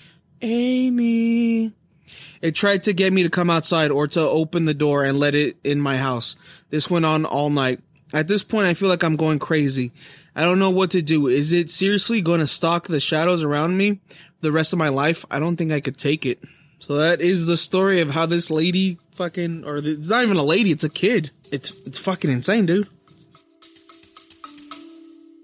Amy. 0.42 1.74
It 2.42 2.56
tried 2.56 2.84
to 2.84 2.94
get 2.94 3.12
me 3.12 3.24
to 3.24 3.30
come 3.30 3.50
outside 3.50 3.92
or 3.92 4.08
to 4.08 4.22
open 4.22 4.64
the 4.64 4.74
door 4.74 5.04
and 5.04 5.20
let 5.20 5.36
it 5.36 5.58
in 5.66 5.82
my 5.82 5.98
house. 5.98 6.38
This 6.70 6.90
went 6.90 7.06
on 7.06 7.26
all 7.26 7.50
night. 7.50 7.82
At 8.14 8.28
this 8.28 8.44
point, 8.44 8.68
I 8.68 8.74
feel 8.74 8.90
like 8.90 9.04
I'm 9.04 9.16
going 9.16 9.40
crazy. 9.40 9.92
I 10.36 10.44
don't 10.44 10.60
know 10.60 10.70
what 10.70 10.92
to 10.92 11.02
do. 11.02 11.28
Is 11.28 11.54
it 11.54 11.70
seriously 11.70 12.22
going 12.22 12.40
to 12.40 12.48
stalk 12.48 12.88
the 12.88 13.00
shadows 13.00 13.44
around 13.44 13.78
me 13.78 14.00
the 14.42 14.52
rest 14.52 14.74
of 14.74 14.80
my 14.80 14.90
life? 14.90 15.26
I 15.32 15.40
don't 15.40 15.56
think 15.56 15.72
I 15.72 15.80
could 15.80 15.98
take 15.98 16.26
it. 16.26 16.44
So 16.80 16.96
that 16.96 17.22
is 17.22 17.46
the 17.46 17.58
story 17.58 18.02
of 18.02 18.10
how 18.10 18.26
this 18.26 18.50
lady 18.50 18.98
fucking, 19.12 19.66
or 19.66 19.78
it's 19.78 20.10
not 20.10 20.24
even 20.24 20.38
a 20.38 20.44
lady, 20.44 20.72
it's 20.72 20.84
a 20.84 20.90
kid. 20.90 21.32
It's, 21.52 21.72
it's 21.86 22.00
fucking 22.00 22.32
insane, 22.32 22.66
dude. 22.66 22.88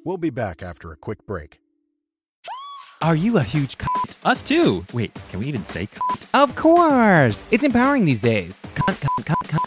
We'll 0.04 0.18
be 0.18 0.30
back 0.30 0.64
after 0.64 0.92
a 0.92 0.96
quick 0.96 1.26
break. 1.26 1.60
Are 3.02 3.16
you 3.16 3.38
a 3.38 3.44
huge 3.44 3.78
cunt? 3.78 4.16
Us 4.26 4.42
too. 4.42 4.84
Wait, 4.94 5.14
can 5.30 5.40
we 5.40 5.46
even 5.46 5.64
say 5.64 5.88
cunt? 5.88 6.28
Of 6.34 6.56
course! 6.56 7.44
It's 7.52 7.64
empowering 7.64 8.06
these 8.06 8.22
days. 8.22 8.60
Cunt, 8.74 8.96
cunt, 8.96 9.26
cunt, 9.26 9.36
cunt, 9.36 9.60
cunt. 9.60 9.67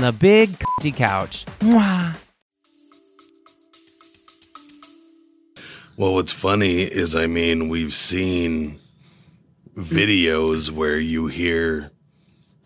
the 0.01 0.11
Big 0.11 0.57
Cunty 0.57 0.93
Couch. 0.93 1.45
Mwah. 1.59 2.17
Well, 5.97 6.13
what's 6.13 6.31
funny 6.31 6.81
is, 6.81 7.15
I 7.15 7.27
mean, 7.27 7.69
we've 7.69 7.93
seen 7.93 8.79
videos 9.75 10.71
where 10.71 10.99
you 10.99 11.27
hear, 11.27 11.91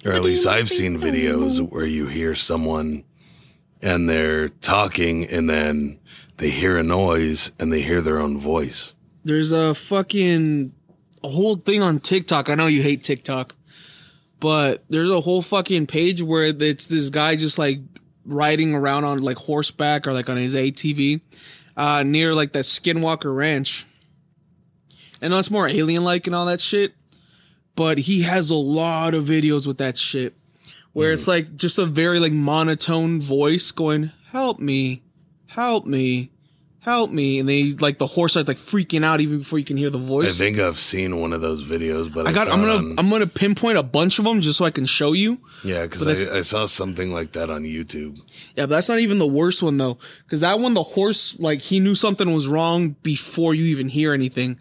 or 0.06 0.13
at 0.13 0.22
least 0.24 0.48
I've 0.48 0.70
seen 0.70 0.98
videos 0.98 1.60
where 1.60 1.86
you 1.86 2.08
hear 2.08 2.36
someone 2.36 3.04
and 3.82 4.10
they're 4.10 4.50
talking 4.50 5.25
and 5.25 5.50
then 5.50 6.00
they 6.38 6.50
hear 6.50 6.77
a 6.77 6.84
noise 6.84 7.51
and 7.60 7.72
they 7.72 7.82
hear 7.82 8.01
their 8.01 8.20
own 8.20 8.38
voice. 8.38 8.94
There's 9.25 9.51
a 9.51 9.75
fucking 9.75 10.74
a 11.24 11.27
whole 11.27 11.56
thing 11.56 11.82
on 11.82 12.00
TikTok. 12.00 12.50
I 12.50 12.56
know 12.56 12.68
you 12.68 12.84
hate 12.84 13.04
TikTok, 13.04 13.56
but 14.39 14.84
there's 14.89 15.10
a 15.10 15.22
whole 15.22 15.42
fucking 15.42 15.88
page 15.88 16.22
where 16.22 16.46
it's 16.46 16.88
this 16.88 17.10
guy 17.10 17.36
just 17.36 17.58
like 17.58 17.80
riding 18.25 18.74
around 18.74 19.04
on 19.04 19.22
like 19.22 19.38
horseback 19.38 20.08
or 20.08 20.13
like 20.13 20.30
on 20.30 20.38
his 20.38 20.56
ATV 20.56 21.22
uh, 21.77 22.04
near 22.04 22.34
like 22.34 22.54
that 22.54 22.65
Skinwalker 22.65 23.36
Ranch. 23.36 23.86
I 25.22 25.27
know 25.27 25.39
it's 25.39 25.51
more 25.51 25.68
alien 25.68 26.04
like 26.04 26.27
and 26.27 26.36
all 26.36 26.46
that 26.46 26.62
shit, 26.62 26.94
but 27.75 27.98
he 27.98 28.24
has 28.24 28.50
a 28.50 28.56
lot 28.56 29.13
of 29.13 29.24
videos 29.24 29.65
with 29.65 29.77
that 29.77 29.98
shit 29.98 30.36
where 30.94 31.12
it's 31.12 31.27
like 31.27 31.58
just 31.58 31.77
a 31.77 31.86
very 31.86 32.20
like 32.20 32.32
monotone 32.32 33.20
voice 33.20 33.72
going, 33.72 34.12
"Help 34.32 34.60
me, 34.60 35.04
help 35.48 35.86
me." 35.86 36.32
Help 36.86 37.10
me! 37.10 37.39
And 37.39 37.50
they 37.50 37.72
like 37.72 37.98
the 37.98 38.06
horse 38.06 38.34
starts 38.34 38.48
like 38.48 38.58
freaking 38.58 39.04
out 39.04 39.20
even 39.20 39.39
before 39.39 39.58
you 39.58 39.65
can 39.65 39.75
hear 39.75 39.89
the 39.89 39.98
voice 39.98 40.39
I 40.39 40.44
think 40.44 40.60
I've 40.60 40.77
seen 40.77 41.20
one 41.20 41.34
of 41.34 41.42
those 41.42 41.63
videos, 41.63 42.13
but 42.13 42.27
I, 42.27 42.30
I 42.30 42.34
got. 42.34 42.48
I'm 42.48 42.62
gonna. 42.62 42.74
on- 42.75 42.96
I'm 43.00 43.10
gonna 43.10 43.25
pinpoint 43.25 43.80
a 43.80 43.82
bunch 43.84 44.20
of 44.20 44.25
them 44.25 44.39
just 44.39 44.60
so 44.60 44.65
I 44.65 44.70
can 44.70 44.86
show 44.86 45.13
you. 45.13 45.39
yeah, 45.63 45.82
because 45.88 46.27
I, 46.27 46.38
I 46.38 46.42
saw 46.42 46.68
something 46.68 47.12
like 47.12 47.32
that 47.32 47.50
on 47.50 47.63
YouTube. 47.63 48.20
Yeah, 48.56 48.68
but 48.68 48.70
that's 48.70 48.88
not 48.88 49.00
even 49.00 49.18
the 49.18 49.25
worst 49.25 49.63
one 49.63 49.77
though, 49.80 49.98
because 50.25 50.42
that 50.42 50.60
one, 50.60 50.75
the 50.75 50.84
horse, 50.84 51.39
like 51.39 51.60
he 51.60 51.80
knew 51.80 51.96
something 51.96 52.32
was 52.32 52.48
wrong 52.48 52.89
before 53.01 53.56
you 53.56 53.65
even 53.65 53.89
hear 53.89 54.13
anything. 54.13 54.60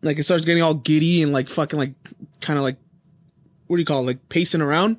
Like 0.00 0.18
it 0.18 0.22
starts 0.24 0.46
getting 0.46 0.62
all 0.62 0.72
giddy 0.74 1.22
and 1.22 1.32
like 1.34 1.50
fucking 1.50 1.78
like 1.78 1.92
kind 2.40 2.58
of 2.58 2.62
like 2.62 2.76
what 3.66 3.76
do 3.76 3.80
you 3.82 3.86
call 3.86 4.00
it? 4.04 4.06
Like 4.06 4.28
pacing 4.30 4.62
around. 4.62 4.96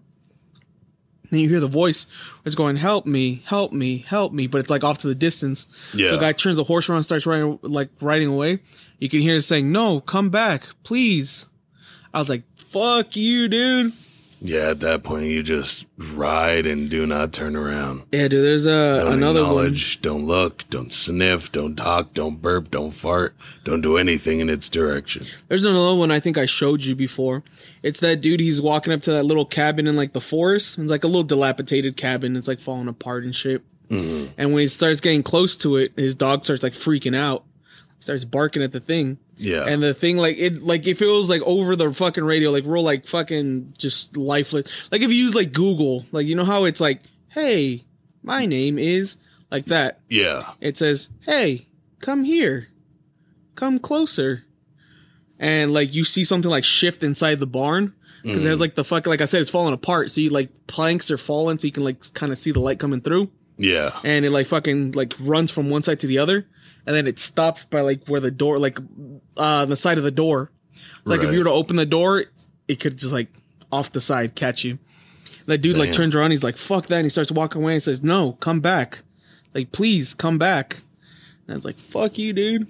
Then 1.29 1.39
you 1.41 1.49
hear 1.49 1.59
the 1.59 1.67
voice. 1.67 2.07
It's 2.45 2.55
going, 2.55 2.77
"Help 2.77 3.05
me, 3.05 3.41
help 3.45 3.73
me, 3.73 3.99
help 4.07 4.33
me!" 4.33 4.47
But 4.47 4.59
it's 4.59 4.69
like 4.69 4.83
off 4.83 4.99
to 4.99 5.07
the 5.07 5.15
distance. 5.15 5.67
Yeah. 5.93 6.07
So 6.07 6.15
the 6.15 6.21
guy 6.21 6.31
turns 6.33 6.57
the 6.57 6.63
horse 6.63 6.89
around, 6.89 7.03
starts 7.03 7.25
riding 7.25 7.59
like 7.61 7.89
riding 8.01 8.29
away. 8.29 8.59
You 8.99 9.09
can 9.09 9.19
hear 9.19 9.35
it 9.35 9.41
saying, 9.41 9.71
"No, 9.71 9.99
come 9.99 10.29
back, 10.29 10.67
please." 10.83 11.47
I 12.13 12.19
was 12.19 12.29
like, 12.29 12.43
"Fuck 12.69 13.15
you, 13.15 13.47
dude." 13.47 13.93
Yeah, 14.39 14.69
at 14.69 14.81
that 14.81 15.03
point, 15.03 15.25
you 15.25 15.41
just 15.41 15.87
ride 15.97 16.67
and 16.67 16.89
do 16.89 17.07
not 17.07 17.33
turn 17.33 17.55
around. 17.55 18.03
Yeah, 18.11 18.27
dude. 18.27 18.45
There's 18.45 18.65
a 18.67 19.01
Don't 19.03 19.13
another 19.13 19.41
one. 19.41 19.49
acknowledge, 19.51 20.01
don't 20.01 20.25
look, 20.27 20.63
don't 20.69 20.91
sniff, 20.91 21.51
don't 21.51 21.75
talk, 21.75 22.13
don't 22.13 22.39
burp, 22.41 22.69
don't 22.69 22.91
fart, 22.91 23.35
don't 23.63 23.81
do 23.81 23.97
anything 23.97 24.39
in 24.39 24.49
its 24.49 24.69
direction. 24.69 25.23
There's 25.47 25.65
another 25.65 25.95
one 25.97 26.11
I 26.11 26.19
think 26.19 26.37
I 26.37 26.45
showed 26.45 26.83
you 26.83 26.95
before. 26.95 27.43
It's 27.81 27.99
that 28.01 28.21
dude. 28.21 28.39
He's 28.39 28.61
walking 28.61 28.93
up 28.93 29.01
to 29.01 29.11
that 29.13 29.23
little 29.23 29.45
cabin 29.45 29.87
in 29.87 29.95
like 29.95 30.13
the 30.13 30.21
forest. 30.21 30.77
It's 30.77 30.91
like 30.91 31.03
a 31.03 31.07
little 31.07 31.23
dilapidated 31.23 31.97
cabin. 31.97 32.35
It's 32.35 32.47
like 32.47 32.59
falling 32.59 32.87
apart 32.87 33.23
and 33.23 33.35
shit. 33.35 33.63
Mm-hmm. 33.89 34.33
And 34.37 34.53
when 34.53 34.61
he 34.61 34.67
starts 34.67 35.01
getting 35.01 35.23
close 35.23 35.57
to 35.57 35.77
it, 35.77 35.93
his 35.95 36.13
dog 36.13 36.43
starts 36.43 36.61
like 36.61 36.73
freaking 36.73 37.15
out. 37.15 37.43
Starts 37.99 38.23
barking 38.25 38.61
at 38.61 38.71
the 38.71 38.79
thing. 38.79 39.17
Yeah. 39.37 39.65
And 39.65 39.81
the 39.83 39.93
thing 39.93 40.17
like 40.17 40.37
it 40.37 40.61
like 40.61 40.87
if 40.87 41.01
it 41.01 41.05
was 41.05 41.29
like 41.29 41.41
over 41.43 41.75
the 41.75 41.93
fucking 41.93 42.23
radio, 42.23 42.49
like 42.51 42.63
real 42.65 42.83
like 42.83 43.05
fucking 43.07 43.73
just 43.77 44.17
lifeless. 44.17 44.91
Like 44.91 45.01
if 45.01 45.09
you 45.11 45.17
use 45.17 45.35
like 45.35 45.53
Google, 45.53 46.05
like 46.11 46.25
you 46.25 46.35
know 46.35 46.45
how 46.45 46.65
it's 46.65 46.81
like, 46.81 47.01
hey, 47.29 47.83
my 48.23 48.45
name 48.45 48.77
is 48.79 49.17
like 49.51 49.65
that 49.65 49.99
Yeah. 50.09 50.51
it 50.59 50.77
says, 50.77 51.09
"Hey, 51.21 51.67
come 51.99 52.23
here, 52.23 52.67
come 53.55 53.79
closer," 53.79 54.43
and 55.39 55.73
like 55.73 55.93
you 55.93 56.03
see 56.03 56.23
something 56.23 56.49
like 56.51 56.63
shift 56.63 57.03
inside 57.03 57.39
the 57.39 57.47
barn 57.47 57.93
because 58.23 58.43
it 58.43 58.49
has 58.49 58.57
mm. 58.57 58.61
like 58.61 58.75
the 58.75 58.83
fucking 58.83 59.09
like 59.09 59.21
I 59.21 59.25
said, 59.25 59.41
it's 59.41 59.49
falling 59.49 59.73
apart. 59.73 60.11
So 60.11 60.19
you 60.21 60.31
like 60.31 60.67
planks 60.67 61.09
are 61.11 61.17
falling, 61.17 61.57
so 61.59 61.67
you 61.67 61.71
can 61.71 61.83
like 61.83 62.13
kind 62.13 62.31
of 62.31 62.37
see 62.37 62.51
the 62.51 62.59
light 62.59 62.79
coming 62.79 63.01
through, 63.01 63.29
Yeah. 63.57 63.91
and 64.03 64.25
it 64.25 64.31
like 64.31 64.47
fucking 64.47 64.93
like 64.93 65.13
runs 65.21 65.51
from 65.51 65.69
one 65.69 65.83
side 65.83 65.99
to 66.01 66.07
the 66.07 66.17
other, 66.17 66.47
and 66.87 66.95
then 66.95 67.05
it 67.05 67.19
stops 67.19 67.65
by 67.65 67.81
like 67.81 68.07
where 68.07 68.21
the 68.21 68.31
door, 68.31 68.57
like 68.57 68.79
uh 69.37 69.65
the 69.65 69.75
side 69.75 69.99
of 69.99 70.03
the 70.03 70.11
door. 70.11 70.49
Like 71.05 71.21
if 71.21 71.31
you 71.31 71.39
were 71.39 71.45
to 71.45 71.51
open 71.51 71.75
the 71.75 71.85
door, 71.85 72.25
it 72.67 72.79
could 72.79 72.97
just 72.97 73.13
like 73.13 73.29
off 73.71 73.91
the 73.91 74.01
side 74.01 74.35
catch 74.35 74.63
you. 74.63 74.79
That 75.45 75.59
dude 75.59 75.77
like 75.77 75.91
Damn. 75.91 75.97
turns 75.97 76.15
around, 76.15 76.31
he's 76.31 76.43
like, 76.43 76.57
"Fuck 76.57 76.87
that!" 76.87 76.97
And 76.97 77.05
he 77.05 77.09
starts 77.09 77.31
walking 77.31 77.61
away 77.61 77.73
and 77.73 77.83
says, 77.83 78.03
"No, 78.03 78.33
come 78.33 78.59
back, 78.59 78.99
like 79.53 79.71
please 79.71 80.13
come 80.13 80.37
back." 80.37 80.73
And 81.45 81.53
I 81.53 81.53
was 81.53 81.63
like, 81.63 81.77
"Fuck 81.77 82.17
you, 82.17 82.33
dude." 82.33 82.67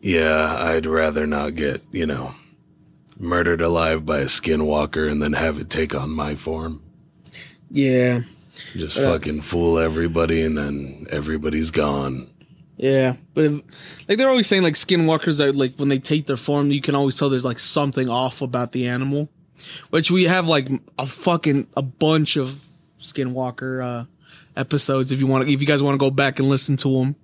Yeah, 0.00 0.56
I'd 0.60 0.86
rather 0.86 1.26
not 1.26 1.56
get, 1.56 1.82
you 1.92 2.06
know, 2.06 2.34
murdered 3.18 3.60
alive 3.60 4.06
by 4.06 4.18
a 4.18 4.26
skinwalker 4.26 5.10
and 5.10 5.22
then 5.22 5.34
have 5.34 5.58
it 5.58 5.68
take 5.68 5.94
on 5.94 6.10
my 6.10 6.36
form. 6.36 6.82
Yeah. 7.70 8.20
Just 8.72 8.96
fucking 8.96 9.42
fool 9.42 9.78
everybody 9.78 10.42
and 10.42 10.56
then 10.56 11.06
everybody's 11.10 11.70
gone. 11.70 12.29
Yeah, 12.82 13.16
but 13.34 13.44
if, 13.44 14.08
like 14.08 14.16
they're 14.16 14.30
always 14.30 14.46
saying, 14.46 14.62
like 14.62 14.72
skinwalkers 14.72 15.36
that 15.36 15.54
like 15.54 15.74
when 15.76 15.90
they 15.90 15.98
take 15.98 16.24
their 16.26 16.38
form, 16.38 16.70
you 16.70 16.80
can 16.80 16.94
always 16.94 17.18
tell 17.18 17.28
there's 17.28 17.44
like 17.44 17.58
something 17.58 18.08
off 18.08 18.40
about 18.40 18.72
the 18.72 18.88
animal. 18.88 19.28
Which 19.90 20.10
we 20.10 20.24
have 20.24 20.46
like 20.46 20.68
a 20.98 21.06
fucking 21.06 21.68
a 21.76 21.82
bunch 21.82 22.36
of 22.36 22.58
skinwalker 22.98 23.84
uh 23.84 24.04
episodes. 24.56 25.12
If 25.12 25.20
you 25.20 25.26
want, 25.26 25.46
if 25.46 25.60
you 25.60 25.66
guys 25.66 25.82
want 25.82 25.94
to 25.94 25.98
go 25.98 26.10
back 26.10 26.38
and 26.38 26.48
listen 26.48 26.78
to 26.78 27.00
them, 27.00 27.16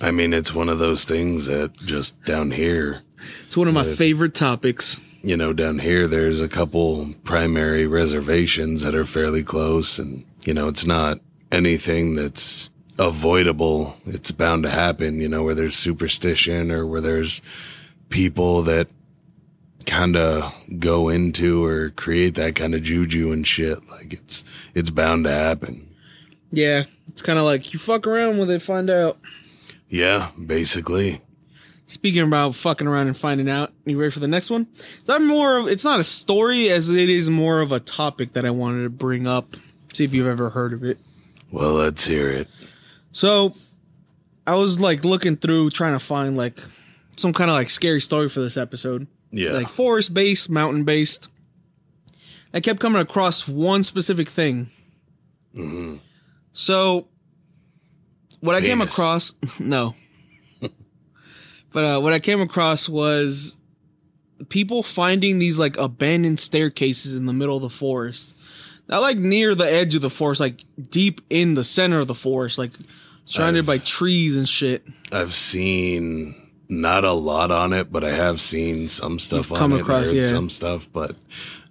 I 0.00 0.10
mean, 0.10 0.32
it's 0.32 0.54
one 0.54 0.70
of 0.70 0.78
those 0.78 1.04
things 1.04 1.46
that 1.46 1.76
just 1.76 2.24
down 2.24 2.50
here, 2.50 3.02
it's 3.44 3.56
one 3.56 3.68
of 3.68 3.74
my 3.74 3.84
favorite 3.84 4.34
topics. 4.34 5.00
you 5.22 5.36
know, 5.36 5.52
down 5.52 5.80
here, 5.80 6.06
there's 6.06 6.40
a 6.40 6.48
couple 6.48 7.08
primary 7.24 7.86
reservations 7.86 8.82
that 8.82 8.94
are 8.94 9.04
fairly 9.04 9.42
close. 9.42 9.98
And, 9.98 10.24
you 10.44 10.54
know, 10.54 10.68
it's 10.68 10.86
not 10.86 11.18
anything 11.50 12.14
that's 12.14 12.70
avoidable. 12.98 13.96
It's 14.06 14.30
bound 14.30 14.64
to 14.64 14.70
happen, 14.70 15.20
you 15.20 15.28
know, 15.28 15.44
where 15.44 15.54
there's 15.54 15.76
superstition 15.76 16.70
or 16.70 16.86
where 16.86 17.00
there's 17.00 17.40
people 18.08 18.62
that 18.62 18.88
kind 19.86 20.16
of 20.16 20.52
go 20.78 21.08
into 21.08 21.64
or 21.64 21.90
create 21.90 22.34
that 22.34 22.54
kind 22.54 22.74
of 22.74 22.82
juju 22.82 23.32
and 23.32 23.46
shit. 23.46 23.78
Like 23.90 24.12
it's, 24.12 24.44
it's 24.74 24.90
bound 24.90 25.24
to 25.24 25.30
happen. 25.30 25.88
Yeah, 26.50 26.84
it's 27.08 27.22
kind 27.22 27.38
of 27.38 27.44
like 27.44 27.72
you 27.72 27.78
fuck 27.78 28.06
around 28.06 28.38
with 28.38 28.50
it, 28.50 28.62
find 28.62 28.90
out. 28.90 29.18
Yeah, 29.88 30.30
basically. 30.46 31.20
Speaking 31.86 32.22
about 32.22 32.54
fucking 32.54 32.86
around 32.86 33.06
and 33.06 33.16
finding 33.16 33.48
out, 33.48 33.72
you 33.86 33.98
ready 33.98 34.10
for 34.10 34.20
the 34.20 34.28
next 34.28 34.50
one? 34.50 34.66
It's 34.74 35.08
not 35.08 35.22
more 35.22 35.58
of 35.58 35.68
it's 35.68 35.84
not 35.84 36.00
a 36.00 36.04
story 36.04 36.68
as 36.68 36.90
it 36.90 37.08
is 37.08 37.30
more 37.30 37.60
of 37.60 37.72
a 37.72 37.80
topic 37.80 38.34
that 38.34 38.44
I 38.44 38.50
wanted 38.50 38.82
to 38.82 38.90
bring 38.90 39.26
up. 39.26 39.56
See 39.94 40.04
if 40.04 40.12
you've 40.12 40.26
ever 40.26 40.50
heard 40.50 40.74
of 40.74 40.84
it. 40.84 40.98
Well, 41.50 41.72
let's 41.74 42.06
hear 42.06 42.30
it. 42.30 42.48
So 43.12 43.54
I 44.46 44.54
was 44.54 44.80
like 44.80 45.04
looking 45.04 45.36
through 45.36 45.70
trying 45.70 45.92
to 45.92 46.04
find 46.04 46.36
like 46.36 46.58
some 47.16 47.32
kind 47.32 47.50
of 47.50 47.54
like 47.54 47.70
scary 47.70 48.00
story 48.00 48.28
for 48.28 48.40
this 48.40 48.56
episode. 48.56 49.06
Yeah. 49.30 49.52
Like 49.52 49.68
forest 49.68 50.14
based, 50.14 50.48
mountain 50.48 50.84
based. 50.84 51.28
I 52.54 52.60
kept 52.60 52.80
coming 52.80 53.00
across 53.00 53.46
one 53.46 53.82
specific 53.82 54.28
thing. 54.28 54.68
So 56.52 57.08
what 58.40 58.54
I 58.54 58.60
came 58.60 58.80
across 58.80 59.34
no. 59.60 59.94
but 60.60 61.84
uh 61.84 62.00
what 62.00 62.12
I 62.12 62.20
came 62.20 62.40
across 62.40 62.88
was 62.88 63.58
people 64.48 64.82
finding 64.82 65.38
these 65.38 65.58
like 65.58 65.76
abandoned 65.78 66.38
staircases 66.38 67.14
in 67.14 67.26
the 67.26 67.32
middle 67.32 67.56
of 67.56 67.62
the 67.62 67.70
forest. 67.70 68.34
Not 68.88 69.02
like 69.02 69.18
near 69.18 69.54
the 69.54 69.70
edge 69.70 69.94
of 69.94 70.00
the 70.00 70.10
forest, 70.10 70.40
like 70.40 70.64
deep 70.90 71.20
in 71.28 71.54
the 71.54 71.64
center 71.64 72.00
of 72.00 72.08
the 72.08 72.14
forest, 72.14 72.58
like 72.58 72.72
surrounded 73.24 73.66
by 73.66 73.78
trees 73.78 74.36
and 74.36 74.48
shit. 74.48 74.84
I've 75.12 75.34
seen 75.34 76.34
not 76.68 77.04
a 77.04 77.12
lot 77.12 77.50
on 77.50 77.72
it, 77.72 77.90
but 77.92 78.04
I 78.04 78.10
have 78.10 78.40
seen 78.40 78.88
some 78.88 79.18
stuff 79.18 79.50
You've 79.50 79.52
on 79.52 79.58
come 79.58 79.72
it. 79.72 79.80
across, 79.80 80.12
yeah. 80.12 80.28
some 80.28 80.50
stuff, 80.50 80.86
but 80.92 81.14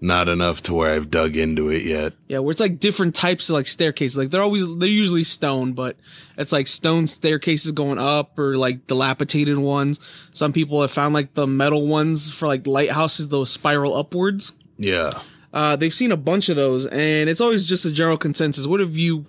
not 0.01 0.27
enough 0.27 0.62
to 0.63 0.73
where 0.73 0.93
I've 0.93 1.10
dug 1.10 1.36
into 1.38 1.69
it 1.69 1.84
yet. 1.84 2.13
Yeah, 2.27 2.39
where 2.39 2.51
it's 2.51 2.60
like 2.60 2.80
different 2.80 3.15
types 3.15 3.49
of 3.49 3.53
like 3.56 3.67
staircases. 3.67 4.17
Like 4.17 4.30
they're 4.30 4.41
always 4.41 4.67
they're 4.77 4.89
usually 4.89 5.23
stone, 5.23 5.73
but 5.73 5.97
it's 6.38 6.51
like 6.51 6.67
stone 6.67 7.08
staircases 7.08 7.71
going 7.71 7.99
up 7.99 8.38
or 8.38 8.58
like 8.58 8.88
dilapidated 8.88 9.58
ones. 9.58 9.99
Some 10.32 10.53
people 10.53 10.82
have 10.82 10.91
found 10.91 11.13
like 11.13 11.34
the 11.34 11.47
metal 11.47 11.88
ones 11.88 12.32
for 12.32 12.47
like 12.47 12.65
lighthouses, 12.67 13.30
those 13.30 13.49
spiral 13.51 13.95
upwards. 13.95 14.53
Yeah. 14.77 15.12
Uh, 15.53 15.75
they've 15.75 15.93
seen 15.93 16.12
a 16.12 16.17
bunch 16.17 16.49
of 16.49 16.55
those, 16.55 16.86
and 16.86 17.29
it's 17.29 17.41
always 17.41 17.67
just 17.67 17.86
a 17.86 17.91
general 17.91 18.17
consensus. 18.17 18.67
What 18.67 18.79
have 18.79 18.97
you, 18.97 19.25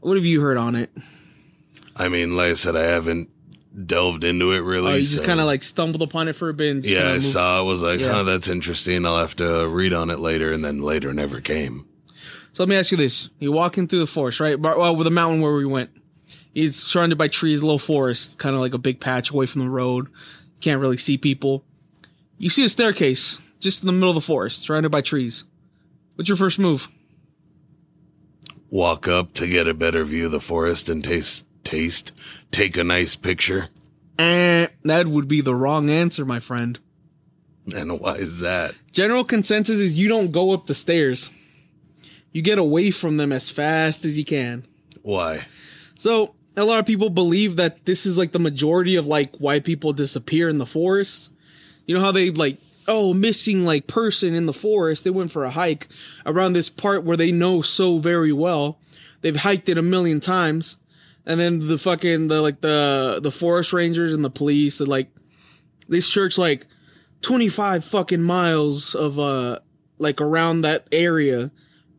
what 0.00 0.16
have 0.16 0.24
you 0.24 0.40
heard 0.40 0.56
on 0.56 0.74
it? 0.76 0.90
I 1.96 2.08
mean, 2.08 2.36
like 2.36 2.50
I 2.50 2.54
said, 2.54 2.76
I 2.76 2.84
haven't 2.84 3.30
delved 3.86 4.24
into 4.24 4.52
it 4.52 4.60
really. 4.60 4.92
Oh, 4.92 4.94
you 4.94 5.00
just 5.02 5.18
so- 5.18 5.24
kind 5.26 5.40
of 5.40 5.46
like 5.46 5.62
stumbled 5.62 6.02
upon 6.02 6.28
it 6.28 6.34
for 6.34 6.48
a 6.48 6.54
bit. 6.54 6.76
And 6.76 6.84
yeah, 6.86 7.12
I 7.12 7.18
saw 7.18 7.60
it, 7.60 7.64
was 7.64 7.82
like, 7.82 8.00
Yeah. 8.00 8.18
oh, 8.18 8.24
that's 8.24 8.48
interesting. 8.48 9.04
I'll 9.04 9.18
have 9.18 9.36
to 9.36 9.66
read 9.68 9.92
on 9.92 10.10
it 10.10 10.18
later. 10.18 10.52
And 10.52 10.64
then 10.64 10.80
later 10.82 11.12
never 11.12 11.40
came. 11.40 11.86
So 12.52 12.62
let 12.62 12.68
me 12.70 12.76
ask 12.76 12.90
you 12.90 12.96
this: 12.96 13.28
You're 13.38 13.52
walking 13.52 13.86
through 13.86 13.98
the 13.98 14.06
forest, 14.06 14.40
right? 14.40 14.60
Bar- 14.60 14.78
Well, 14.78 14.96
with 14.96 15.04
the 15.04 15.10
mountain 15.10 15.42
where 15.42 15.52
we 15.54 15.66
went, 15.66 15.90
it's 16.54 16.78
surrounded 16.78 17.18
by 17.18 17.28
trees, 17.28 17.62
little 17.62 17.78
forest, 17.78 18.38
kind 18.38 18.54
of 18.54 18.62
like 18.62 18.72
a 18.72 18.78
big 18.78 18.98
patch 18.98 19.30
away 19.30 19.44
from 19.44 19.62
the 19.62 19.70
road. 19.70 20.08
Can't 20.62 20.80
really 20.80 20.96
see 20.96 21.18
people. 21.18 21.64
You 22.38 22.48
see 22.48 22.64
a 22.64 22.70
staircase 22.70 23.38
just 23.66 23.82
in 23.82 23.88
the 23.88 23.92
middle 23.92 24.10
of 24.10 24.14
the 24.14 24.20
forest, 24.20 24.60
surrounded 24.60 24.90
by 24.90 25.00
trees. 25.00 25.44
What's 26.14 26.28
your 26.28 26.36
first 26.36 26.60
move? 26.60 26.86
Walk 28.70 29.08
up 29.08 29.32
to 29.34 29.48
get 29.48 29.66
a 29.66 29.74
better 29.74 30.04
view 30.04 30.26
of 30.26 30.32
the 30.32 30.38
forest 30.38 30.88
and 30.88 31.02
taste, 31.02 31.44
taste, 31.64 32.12
take 32.52 32.76
a 32.76 32.84
nice 32.84 33.16
picture. 33.16 33.68
Eh, 34.20 34.68
that 34.84 35.08
would 35.08 35.26
be 35.26 35.40
the 35.40 35.54
wrong 35.56 35.90
answer, 35.90 36.24
my 36.24 36.38
friend. 36.38 36.78
And 37.74 37.98
why 37.98 38.14
is 38.14 38.38
that? 38.38 38.76
General 38.92 39.24
consensus 39.24 39.80
is 39.80 39.98
you 39.98 40.06
don't 40.06 40.30
go 40.30 40.52
up 40.52 40.66
the 40.66 40.74
stairs. 40.74 41.32
You 42.30 42.42
get 42.42 42.58
away 42.58 42.92
from 42.92 43.16
them 43.16 43.32
as 43.32 43.50
fast 43.50 44.04
as 44.04 44.16
you 44.16 44.24
can. 44.24 44.64
Why? 45.02 45.46
So 45.96 46.36
a 46.56 46.64
lot 46.64 46.78
of 46.78 46.86
people 46.86 47.10
believe 47.10 47.56
that 47.56 47.84
this 47.84 48.06
is 48.06 48.16
like 48.16 48.30
the 48.30 48.38
majority 48.38 48.94
of 48.94 49.08
like 49.08 49.34
why 49.38 49.58
people 49.58 49.92
disappear 49.92 50.48
in 50.48 50.58
the 50.58 50.66
forest. 50.66 51.32
You 51.84 51.96
know 51.96 52.00
how 52.02 52.12
they 52.12 52.30
like 52.30 52.58
oh 52.88 53.14
missing 53.14 53.64
like 53.64 53.86
person 53.86 54.34
in 54.34 54.46
the 54.46 54.52
forest. 54.52 55.04
They 55.04 55.10
went 55.10 55.32
for 55.32 55.44
a 55.44 55.50
hike 55.50 55.88
around 56.24 56.52
this 56.52 56.68
part 56.68 57.04
where 57.04 57.16
they 57.16 57.32
know 57.32 57.62
so 57.62 57.98
very 57.98 58.32
well. 58.32 58.78
They've 59.20 59.36
hiked 59.36 59.68
it 59.68 59.78
a 59.78 59.82
million 59.82 60.20
times, 60.20 60.76
and 61.24 61.40
then 61.40 61.66
the 61.66 61.78
fucking 61.78 62.28
the 62.28 62.42
like 62.42 62.60
the 62.60 63.20
the 63.22 63.30
forest 63.30 63.72
rangers 63.72 64.14
and 64.14 64.24
the 64.24 64.30
police 64.30 64.80
and 64.80 64.88
like 64.88 65.10
they 65.88 66.00
search 66.00 66.38
like 66.38 66.66
twenty 67.22 67.48
five 67.48 67.84
fucking 67.84 68.22
miles 68.22 68.94
of 68.94 69.18
uh 69.18 69.58
like 69.98 70.20
around 70.20 70.62
that 70.62 70.86
area, 70.92 71.50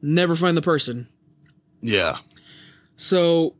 never 0.01 0.35
find 0.35 0.55
the 0.55 0.61
person. 0.61 1.07
Yeah. 1.81 2.17
So 2.95 3.55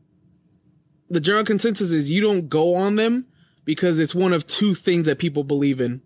the 1.08 1.20
general 1.20 1.44
consensus 1.44 1.90
is 1.90 2.10
you 2.10 2.20
don't 2.20 2.48
go 2.48 2.74
on 2.74 2.96
them 2.96 3.26
because 3.64 4.00
it's 4.00 4.14
one 4.14 4.32
of 4.32 4.46
two 4.46 4.74
things 4.74 5.06
that 5.06 5.18
people 5.18 5.44
believe 5.44 5.80
in. 5.80 6.02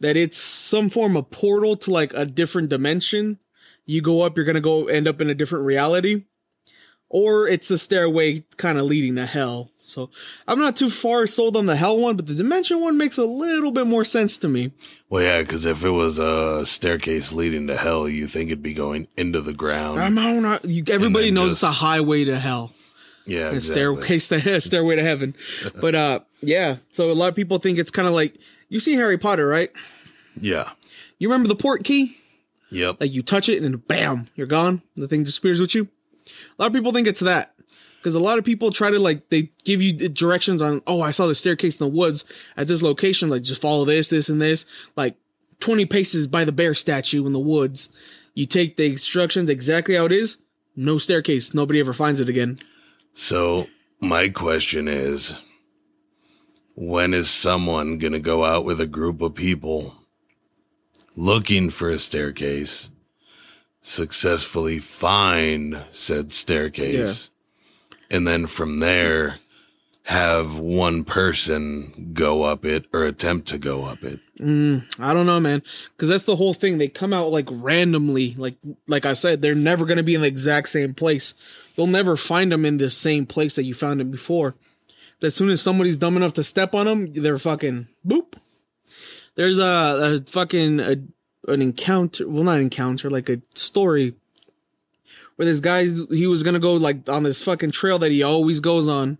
That 0.00 0.16
it's 0.16 0.38
some 0.38 0.88
form 0.88 1.16
of 1.16 1.30
portal 1.30 1.76
to 1.76 1.90
like 1.90 2.12
a 2.14 2.24
different 2.24 2.70
dimension. 2.70 3.38
You 3.84 4.02
go 4.02 4.22
up, 4.22 4.36
you're 4.36 4.46
gonna 4.46 4.60
go 4.60 4.86
end 4.86 5.06
up 5.06 5.20
in 5.20 5.30
a 5.30 5.34
different 5.34 5.66
reality. 5.66 6.24
Or 7.08 7.46
it's 7.48 7.68
the 7.68 7.76
stairway 7.76 8.44
kind 8.56 8.78
of 8.78 8.84
leading 8.84 9.16
to 9.16 9.26
hell. 9.26 9.72
So 9.90 10.10
I'm 10.46 10.60
not 10.60 10.76
too 10.76 10.88
far 10.88 11.26
sold 11.26 11.56
on 11.56 11.66
the 11.66 11.74
hell 11.74 11.98
one, 11.98 12.14
but 12.14 12.26
the 12.26 12.34
dimension 12.34 12.80
one 12.80 12.96
makes 12.96 13.18
a 13.18 13.24
little 13.24 13.72
bit 13.72 13.88
more 13.88 14.04
sense 14.04 14.38
to 14.38 14.48
me. 14.48 14.70
Well, 15.08 15.22
yeah, 15.22 15.40
because 15.40 15.66
if 15.66 15.84
it 15.84 15.90
was 15.90 16.20
a 16.20 16.64
staircase 16.64 17.32
leading 17.32 17.66
to 17.66 17.76
hell, 17.76 18.08
you 18.08 18.28
think 18.28 18.50
it'd 18.50 18.62
be 18.62 18.72
going 18.72 19.08
into 19.16 19.40
the 19.40 19.52
ground. 19.52 20.00
I'm 20.00 20.14
not, 20.14 20.64
you, 20.64 20.84
everybody 20.88 21.32
knows 21.32 21.54
it's 21.54 21.62
a 21.64 21.72
highway 21.72 22.24
to 22.24 22.38
hell. 22.38 22.72
Yeah, 23.26 23.50
exactly. 23.50 23.60
staircase 23.60 24.28
to 24.28 24.60
stairway 24.60 24.96
to 24.96 25.02
heaven. 25.02 25.34
But 25.80 25.94
uh 25.94 26.20
yeah, 26.42 26.76
so 26.90 27.10
a 27.10 27.12
lot 27.12 27.28
of 27.28 27.34
people 27.34 27.58
think 27.58 27.78
it's 27.78 27.90
kind 27.90 28.08
of 28.08 28.14
like 28.14 28.36
you 28.68 28.80
see 28.80 28.94
Harry 28.94 29.18
Potter, 29.18 29.46
right? 29.46 29.70
Yeah. 30.40 30.70
You 31.18 31.28
remember 31.28 31.48
the 31.48 31.56
Portkey? 31.56 32.12
Yep. 32.70 32.96
Like 33.00 33.12
you 33.12 33.22
touch 33.22 33.48
it 33.48 33.62
and 33.62 33.64
then 33.64 33.76
bam, 33.86 34.28
you're 34.36 34.46
gone. 34.46 34.82
The 34.96 35.08
thing 35.08 35.24
disappears 35.24 35.60
with 35.60 35.74
you. 35.74 35.88
A 36.26 36.62
lot 36.62 36.68
of 36.68 36.72
people 36.72 36.92
think 36.92 37.08
it's 37.08 37.20
that. 37.20 37.54
Because 37.98 38.14
a 38.14 38.20
lot 38.20 38.38
of 38.38 38.44
people 38.44 38.70
try 38.70 38.90
to 38.90 38.98
like 38.98 39.28
they 39.28 39.50
give 39.64 39.82
you 39.82 39.92
directions 39.92 40.62
on, 40.62 40.80
oh, 40.86 41.02
I 41.02 41.10
saw 41.10 41.26
the 41.26 41.34
staircase 41.34 41.78
in 41.78 41.84
the 41.86 41.94
woods 41.94 42.24
at 42.56 42.66
this 42.66 42.80
location, 42.82 43.28
like 43.28 43.42
just 43.42 43.60
follow 43.60 43.84
this, 43.84 44.08
this, 44.08 44.30
and 44.30 44.40
this. 44.40 44.64
Like 44.96 45.16
20 45.58 45.84
paces 45.84 46.26
by 46.26 46.44
the 46.46 46.52
bear 46.52 46.72
statue 46.74 47.26
in 47.26 47.34
the 47.34 47.38
woods. 47.38 47.90
You 48.34 48.46
take 48.46 48.76
the 48.76 48.86
instructions 48.86 49.50
exactly 49.50 49.96
how 49.96 50.06
it 50.06 50.12
is, 50.12 50.38
no 50.76 50.96
staircase. 50.96 51.52
Nobody 51.52 51.80
ever 51.80 51.92
finds 51.92 52.20
it 52.20 52.28
again. 52.30 52.58
So 53.12 53.68
my 54.00 54.28
question 54.28 54.88
is, 54.88 55.34
when 56.74 57.12
is 57.12 57.28
someone 57.28 57.98
going 57.98 58.12
to 58.12 58.20
go 58.20 58.44
out 58.44 58.64
with 58.64 58.80
a 58.80 58.86
group 58.86 59.20
of 59.20 59.34
people 59.34 59.94
looking 61.16 61.70
for 61.70 61.90
a 61.90 61.98
staircase, 61.98 62.90
successfully 63.82 64.78
find 64.78 65.82
said 65.92 66.32
staircase, 66.32 67.30
and 68.10 68.26
then 68.26 68.46
from 68.46 68.80
there 68.80 69.38
have 70.04 70.58
one 70.58 71.04
person 71.04 72.12
go 72.14 72.44
up 72.44 72.64
it 72.64 72.86
or 72.92 73.04
attempt 73.04 73.48
to 73.48 73.58
go 73.58 73.84
up 73.84 74.02
it? 74.02 74.20
Mm, 74.40 74.86
I 74.98 75.12
don't 75.12 75.26
know, 75.26 75.38
man, 75.38 75.62
because 75.92 76.08
that's 76.08 76.24
the 76.24 76.36
whole 76.36 76.54
thing. 76.54 76.78
They 76.78 76.88
come 76.88 77.12
out 77.12 77.30
like 77.30 77.46
randomly, 77.50 78.34
like 78.38 78.56
like 78.86 79.04
I 79.04 79.12
said, 79.12 79.42
they're 79.42 79.54
never 79.54 79.84
going 79.84 79.98
to 79.98 80.02
be 80.02 80.14
in 80.14 80.22
the 80.22 80.26
exact 80.26 80.70
same 80.70 80.94
place. 80.94 81.34
You'll 81.76 81.88
never 81.88 82.16
find 82.16 82.50
them 82.50 82.64
in 82.64 82.78
the 82.78 82.88
same 82.88 83.26
place 83.26 83.56
that 83.56 83.64
you 83.64 83.74
found 83.74 84.00
them 84.00 84.10
before. 84.10 84.54
As 85.22 85.34
soon 85.34 85.50
as 85.50 85.60
somebody's 85.60 85.98
dumb 85.98 86.16
enough 86.16 86.32
to 86.34 86.42
step 86.42 86.74
on 86.74 86.86
them, 86.86 87.12
they're 87.12 87.36
fucking 87.36 87.88
boop. 88.06 88.34
There's 89.34 89.58
a, 89.58 90.22
a 90.24 90.30
fucking 90.30 90.80
a, 90.80 90.96
an 91.48 91.60
encounter, 91.60 92.26
well, 92.26 92.44
not 92.44 92.60
encounter, 92.60 93.10
like 93.10 93.28
a 93.28 93.42
story 93.54 94.14
where 95.36 95.44
this 95.44 95.60
guy 95.60 95.84
he 95.84 96.26
was 96.26 96.42
gonna 96.42 96.58
go 96.58 96.74
like 96.74 97.06
on 97.10 97.24
this 97.24 97.44
fucking 97.44 97.72
trail 97.72 97.98
that 97.98 98.10
he 98.10 98.22
always 98.22 98.60
goes 98.60 98.88
on. 98.88 99.18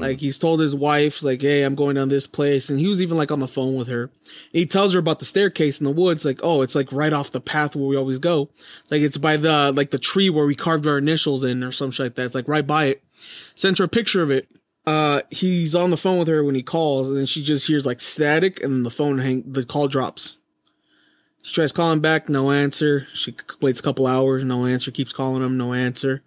Like 0.00 0.20
he's 0.20 0.38
told 0.38 0.60
his 0.60 0.74
wife, 0.74 1.22
like, 1.22 1.40
"Hey, 1.40 1.62
I'm 1.62 1.74
going 1.74 1.96
down 1.96 2.08
this 2.10 2.26
place," 2.26 2.68
and 2.68 2.78
he 2.78 2.88
was 2.88 3.00
even 3.00 3.16
like 3.16 3.30
on 3.32 3.40
the 3.40 3.48
phone 3.48 3.74
with 3.74 3.88
her. 3.88 4.10
He 4.52 4.66
tells 4.66 4.92
her 4.92 4.98
about 4.98 5.18
the 5.18 5.24
staircase 5.24 5.80
in 5.80 5.84
the 5.84 5.92
woods, 5.92 6.24
like, 6.24 6.40
"Oh, 6.42 6.60
it's 6.60 6.74
like 6.74 6.92
right 6.92 7.12
off 7.12 7.32
the 7.32 7.40
path 7.40 7.74
where 7.74 7.86
we 7.86 7.96
always 7.96 8.18
go. 8.18 8.50
Like 8.90 9.00
it's 9.00 9.16
by 9.16 9.38
the 9.38 9.72
like 9.74 9.90
the 9.90 9.98
tree 9.98 10.28
where 10.28 10.46
we 10.46 10.54
carved 10.54 10.86
our 10.86 10.98
initials 10.98 11.42
in, 11.42 11.64
or 11.64 11.72
some 11.72 11.90
shit 11.90 12.06
like 12.06 12.14
that. 12.16 12.26
It's 12.26 12.34
like 12.34 12.48
right 12.48 12.66
by 12.66 12.86
it." 12.86 13.02
Sends 13.54 13.78
her 13.78 13.86
a 13.86 13.88
picture 13.88 14.22
of 14.22 14.30
it. 14.30 14.48
Uh, 14.86 15.22
he's 15.30 15.74
on 15.74 15.90
the 15.90 15.96
phone 15.96 16.18
with 16.18 16.28
her 16.28 16.44
when 16.44 16.54
he 16.54 16.62
calls, 16.62 17.08
and 17.08 17.18
then 17.18 17.26
she 17.26 17.42
just 17.42 17.66
hears 17.66 17.86
like 17.86 18.00
static, 18.00 18.62
and 18.62 18.84
the 18.84 18.90
phone 18.90 19.20
hang, 19.20 19.44
the 19.46 19.64
call 19.64 19.88
drops. 19.88 20.38
She 21.42 21.54
tries 21.54 21.72
calling 21.72 22.00
back, 22.00 22.28
no 22.28 22.50
answer. 22.50 23.06
She 23.14 23.34
waits 23.60 23.80
a 23.80 23.82
couple 23.82 24.06
hours, 24.06 24.44
no 24.44 24.66
answer. 24.66 24.90
Keeps 24.90 25.12
calling 25.12 25.42
him, 25.42 25.56
no 25.56 25.72
answer. 25.72 26.22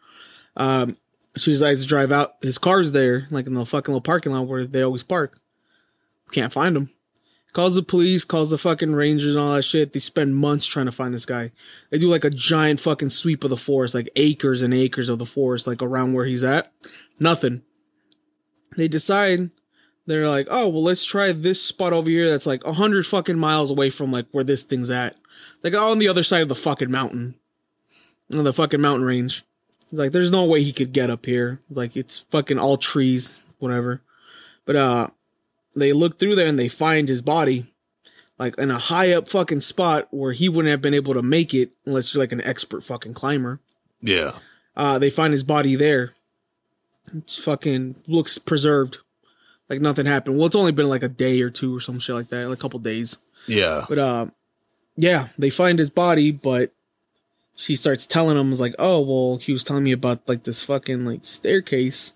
Um, 0.58 0.98
she 1.38 1.52
decides 1.52 1.82
to 1.82 1.88
drive 1.88 2.12
out. 2.12 2.36
His 2.42 2.58
car's 2.58 2.92
there, 2.92 3.28
like 3.30 3.48
in 3.48 3.54
the 3.54 3.66
fucking 3.66 3.94
little 3.94 4.02
parking 4.02 4.32
lot 4.32 4.48
where 4.48 4.66
they 4.66 4.82
always 4.82 5.04
park. 5.04 5.40
Can't 6.32 6.54
find 6.54 6.76
him. 6.76 6.90
Calls 7.54 7.76
the 7.76 7.84
police, 7.84 8.26
calls 8.26 8.50
the 8.50 8.58
fucking 8.58 8.96
rangers 8.96 9.34
and 9.34 9.44
all 9.44 9.54
that 9.54 9.64
shit. 9.64 9.94
They 9.94 10.00
spend 10.00 10.36
months 10.36 10.66
trying 10.66 10.88
to 10.88 10.92
find 10.92 11.14
this 11.14 11.26
guy. 11.26 11.52
They 11.90 11.98
do 11.98 12.10
like 12.10 12.26
a 12.26 12.30
giant 12.30 12.82
fucking 12.82 13.12
sweep 13.12 13.46
of 13.46 13.50
the 13.50 13.56
forest, 13.56 13.96
like 13.96 14.10
acres 14.18 14.62
and 14.62 14.74
acres 14.74 15.08
of 15.08 15.20
the 15.20 15.26
forest, 15.26 15.66
like 15.66 15.82
around 15.82 16.14
where 16.14 16.26
he's 16.26 16.44
at. 16.44 16.74
Nothing. 17.20 17.62
They 18.76 18.90
decide 18.90 19.52
they're 20.06 20.28
like, 20.28 20.48
oh 20.52 20.68
well, 20.68 20.84
let's 20.84 21.06
try 21.06 21.32
this 21.32 21.62
spot 21.62 21.94
over 21.94 22.10
here 22.10 22.30
that's 22.30 22.46
like 22.46 22.66
a 22.66 22.74
hundred 22.74 23.06
fucking 23.06 23.40
miles 23.40 23.72
away 23.72 23.90
from 23.90 24.12
like 24.12 24.26
where 24.32 24.44
this 24.44 24.64
thing's 24.64 24.90
at, 24.90 25.16
like 25.64 25.74
on 25.74 26.00
the 26.00 26.10
other 26.10 26.24
side 26.24 26.42
of 26.42 26.50
the 26.50 26.56
fucking 26.56 26.92
mountain, 26.92 27.36
on 28.36 28.44
the 28.44 28.52
fucking 28.52 28.82
mountain 28.82 29.06
range. 29.06 29.44
It's 29.86 30.00
like 30.00 30.12
there's 30.12 30.32
no 30.32 30.46
way 30.46 30.64
he 30.64 30.74
could 30.74 30.94
get 30.94 31.10
up 31.10 31.26
here. 31.26 31.62
Like 31.70 31.96
it's 31.96 32.22
fucking 32.32 32.60
all 32.60 32.78
trees, 32.78 33.44
whatever. 33.60 34.02
But 34.66 34.76
uh, 34.76 35.08
they 35.76 35.94
look 35.94 36.18
through 36.18 36.36
there 36.36 36.48
and 36.48 36.58
they 36.58 36.68
find 36.68 37.08
his 37.08 37.22
body, 37.22 37.66
like 38.40 38.58
in 38.58 38.72
a 38.72 38.78
high 38.78 39.14
up 39.14 39.28
fucking 39.30 39.62
spot 39.62 40.08
where 40.12 40.34
he 40.34 40.50
wouldn't 40.50 40.72
have 40.72 40.82
been 40.82 40.94
able 40.94 41.14
to 41.14 41.22
make 41.22 41.54
it 41.54 41.72
unless 41.86 42.14
you're 42.14 42.24
like 42.24 42.32
an 42.32 42.44
expert 42.44 42.84
fucking 42.84 43.14
climber. 43.14 43.60
Yeah. 44.02 44.34
Uh, 44.76 45.00
they 45.00 45.10
find 45.10 45.32
his 45.32 45.44
body 45.44 45.76
there. 45.76 46.14
It's 47.14 47.42
fucking 47.42 47.96
looks 48.08 48.38
preserved, 48.38 48.98
like 49.70 49.80
nothing 49.80 50.08
happened. 50.08 50.38
Well, 50.38 50.48
it's 50.48 50.56
only 50.56 50.72
been 50.72 50.90
like 50.90 51.04
a 51.04 51.08
day 51.08 51.42
or 51.42 51.52
two 51.52 51.76
or 51.76 51.80
some 51.80 52.00
shit 52.00 52.16
like 52.16 52.30
that, 52.30 52.50
like 52.50 52.58
a 52.58 52.62
couple 52.62 52.80
days. 52.80 53.18
Yeah. 53.48 53.86
But 53.88 54.00
uh, 54.00 54.26
yeah, 54.98 55.28
they 55.38 55.52
find 55.52 55.78
his 55.78 55.92
body, 55.92 56.32
but 56.32 56.72
she 57.56 57.76
starts 57.76 58.06
telling 58.06 58.38
him, 58.38 58.54
like, 58.56 58.76
oh 58.80 59.02
well, 59.02 59.38
he 59.38 59.54
was 59.54 59.64
telling 59.64 59.84
me 59.84 59.92
about 59.92 60.28
like 60.28 60.44
this 60.44 60.64
fucking 60.64 61.06
like 61.06 61.24
staircase," 61.24 62.14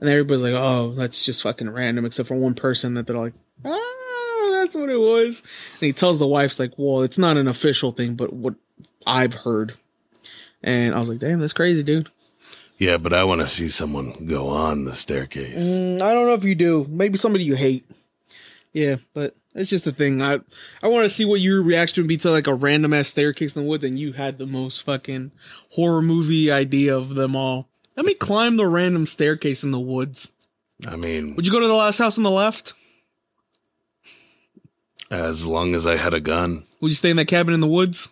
and 0.00 0.08
everybody's 0.08 0.42
like, 0.42 0.54
"Oh, 0.56 0.90
that's 0.92 1.24
just 1.24 1.42
fucking 1.42 1.70
random," 1.70 2.04
except 2.04 2.28
for 2.28 2.36
one 2.36 2.54
person 2.54 2.94
that 2.94 3.06
they're 3.06 3.16
like, 3.16 3.34
"Ah, 3.64 4.50
that's 4.52 4.74
what 4.74 4.90
it 4.90 4.98
was." 4.98 5.42
And 5.80 5.86
he 5.86 5.92
tells 5.92 6.18
the 6.18 6.26
wife's 6.26 6.58
like, 6.58 6.72
"Well, 6.76 7.02
it's 7.02 7.18
not 7.18 7.36
an 7.36 7.48
official 7.48 7.92
thing, 7.92 8.14
but 8.14 8.32
what 8.32 8.54
I've 9.06 9.34
heard." 9.34 9.74
And 10.62 10.94
I 10.94 10.98
was 10.98 11.08
like, 11.08 11.18
"Damn, 11.18 11.40
that's 11.40 11.52
crazy, 11.52 11.82
dude." 11.82 12.08
Yeah, 12.78 12.96
but 12.96 13.12
I 13.12 13.24
want 13.24 13.42
to 13.42 13.46
see 13.46 13.68
someone 13.68 14.24
go 14.26 14.48
on 14.48 14.86
the 14.86 14.94
staircase. 14.94 15.62
Mm, 15.62 16.00
I 16.00 16.14
don't 16.14 16.26
know 16.26 16.34
if 16.34 16.44
you 16.44 16.54
do. 16.54 16.86
Maybe 16.88 17.18
somebody 17.18 17.44
you 17.44 17.54
hate. 17.54 17.84
Yeah, 18.72 18.96
but 19.12 19.36
it's 19.54 19.70
just 19.70 19.86
a 19.86 19.92
thing. 19.92 20.20
I 20.22 20.38
I 20.82 20.88
want 20.88 21.04
to 21.04 21.10
see 21.10 21.24
what 21.24 21.40
your 21.40 21.62
reaction 21.62 22.02
would 22.02 22.08
be 22.08 22.16
to 22.18 22.30
like 22.30 22.46
a 22.46 22.54
random 22.54 22.92
ass 22.92 23.08
staircase 23.08 23.54
in 23.56 23.62
the 23.62 23.68
woods, 23.68 23.84
and 23.84 23.98
you 23.98 24.12
had 24.12 24.38
the 24.38 24.46
most 24.46 24.82
fucking 24.82 25.32
horror 25.72 26.02
movie 26.02 26.50
idea 26.50 26.96
of 26.96 27.14
them 27.14 27.34
all. 27.36 27.68
Let 27.96 28.06
me 28.06 28.14
climb 28.14 28.56
the 28.56 28.66
random 28.66 29.06
staircase 29.06 29.62
in 29.64 29.70
the 29.72 29.80
woods. 29.80 30.32
I 30.86 30.96
mean, 30.96 31.34
Would 31.36 31.46
you 31.46 31.52
go 31.52 31.60
to 31.60 31.68
the 31.68 31.74
last 31.74 31.98
house 31.98 32.16
on 32.16 32.24
the 32.24 32.30
left? 32.30 32.72
as 35.10 35.44
long 35.44 35.74
as 35.74 35.86
I 35.86 35.96
had 35.96 36.14
a 36.14 36.20
gun, 36.20 36.64
Would 36.80 36.92
you 36.92 36.94
stay 36.94 37.10
in 37.10 37.16
that 37.16 37.26
cabin 37.26 37.52
in 37.52 37.60
the 37.60 37.66
woods? 37.66 38.08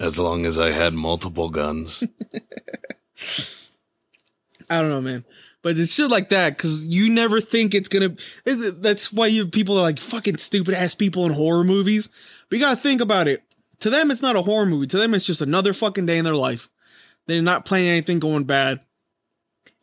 as 0.00 0.18
long 0.18 0.44
as 0.46 0.58
I 0.58 0.70
had 0.72 0.92
multiple 0.94 1.48
guns. 1.48 2.04
I 4.70 4.80
don't 4.80 4.90
know, 4.90 5.00
man. 5.00 5.24
But 5.62 5.76
it's 5.78 5.92
shit 5.94 6.10
like 6.10 6.28
that 6.28 6.56
because 6.56 6.84
you 6.84 7.08
never 7.10 7.40
think 7.40 7.74
it's 7.74 7.88
gonna. 7.88 8.14
it- 8.46 8.82
That's 8.82 9.12
why 9.12 9.26
you 9.26 9.46
people 9.46 9.76
are 9.78 9.82
like 9.82 9.98
fucking 9.98 10.38
stupid 10.38 10.74
ass 10.74 10.94
people 10.94 11.26
in 11.26 11.32
horror 11.32 11.64
movies. 11.64 12.08
But 12.48 12.58
you 12.58 12.64
gotta 12.64 12.80
think 12.80 13.00
about 13.00 13.28
it. 13.28 13.42
To 13.80 13.90
them, 13.90 14.10
it's 14.10 14.22
not 14.22 14.36
a 14.36 14.42
horror 14.42 14.66
movie. 14.66 14.86
To 14.88 14.96
them, 14.98 15.14
it's 15.14 15.24
just 15.26 15.40
another 15.42 15.72
fucking 15.72 16.06
day 16.06 16.18
in 16.18 16.24
their 16.24 16.34
life. 16.34 16.68
They're 17.26 17.42
not 17.42 17.64
playing 17.64 17.88
anything 17.88 18.18
going 18.18 18.44
bad. 18.44 18.80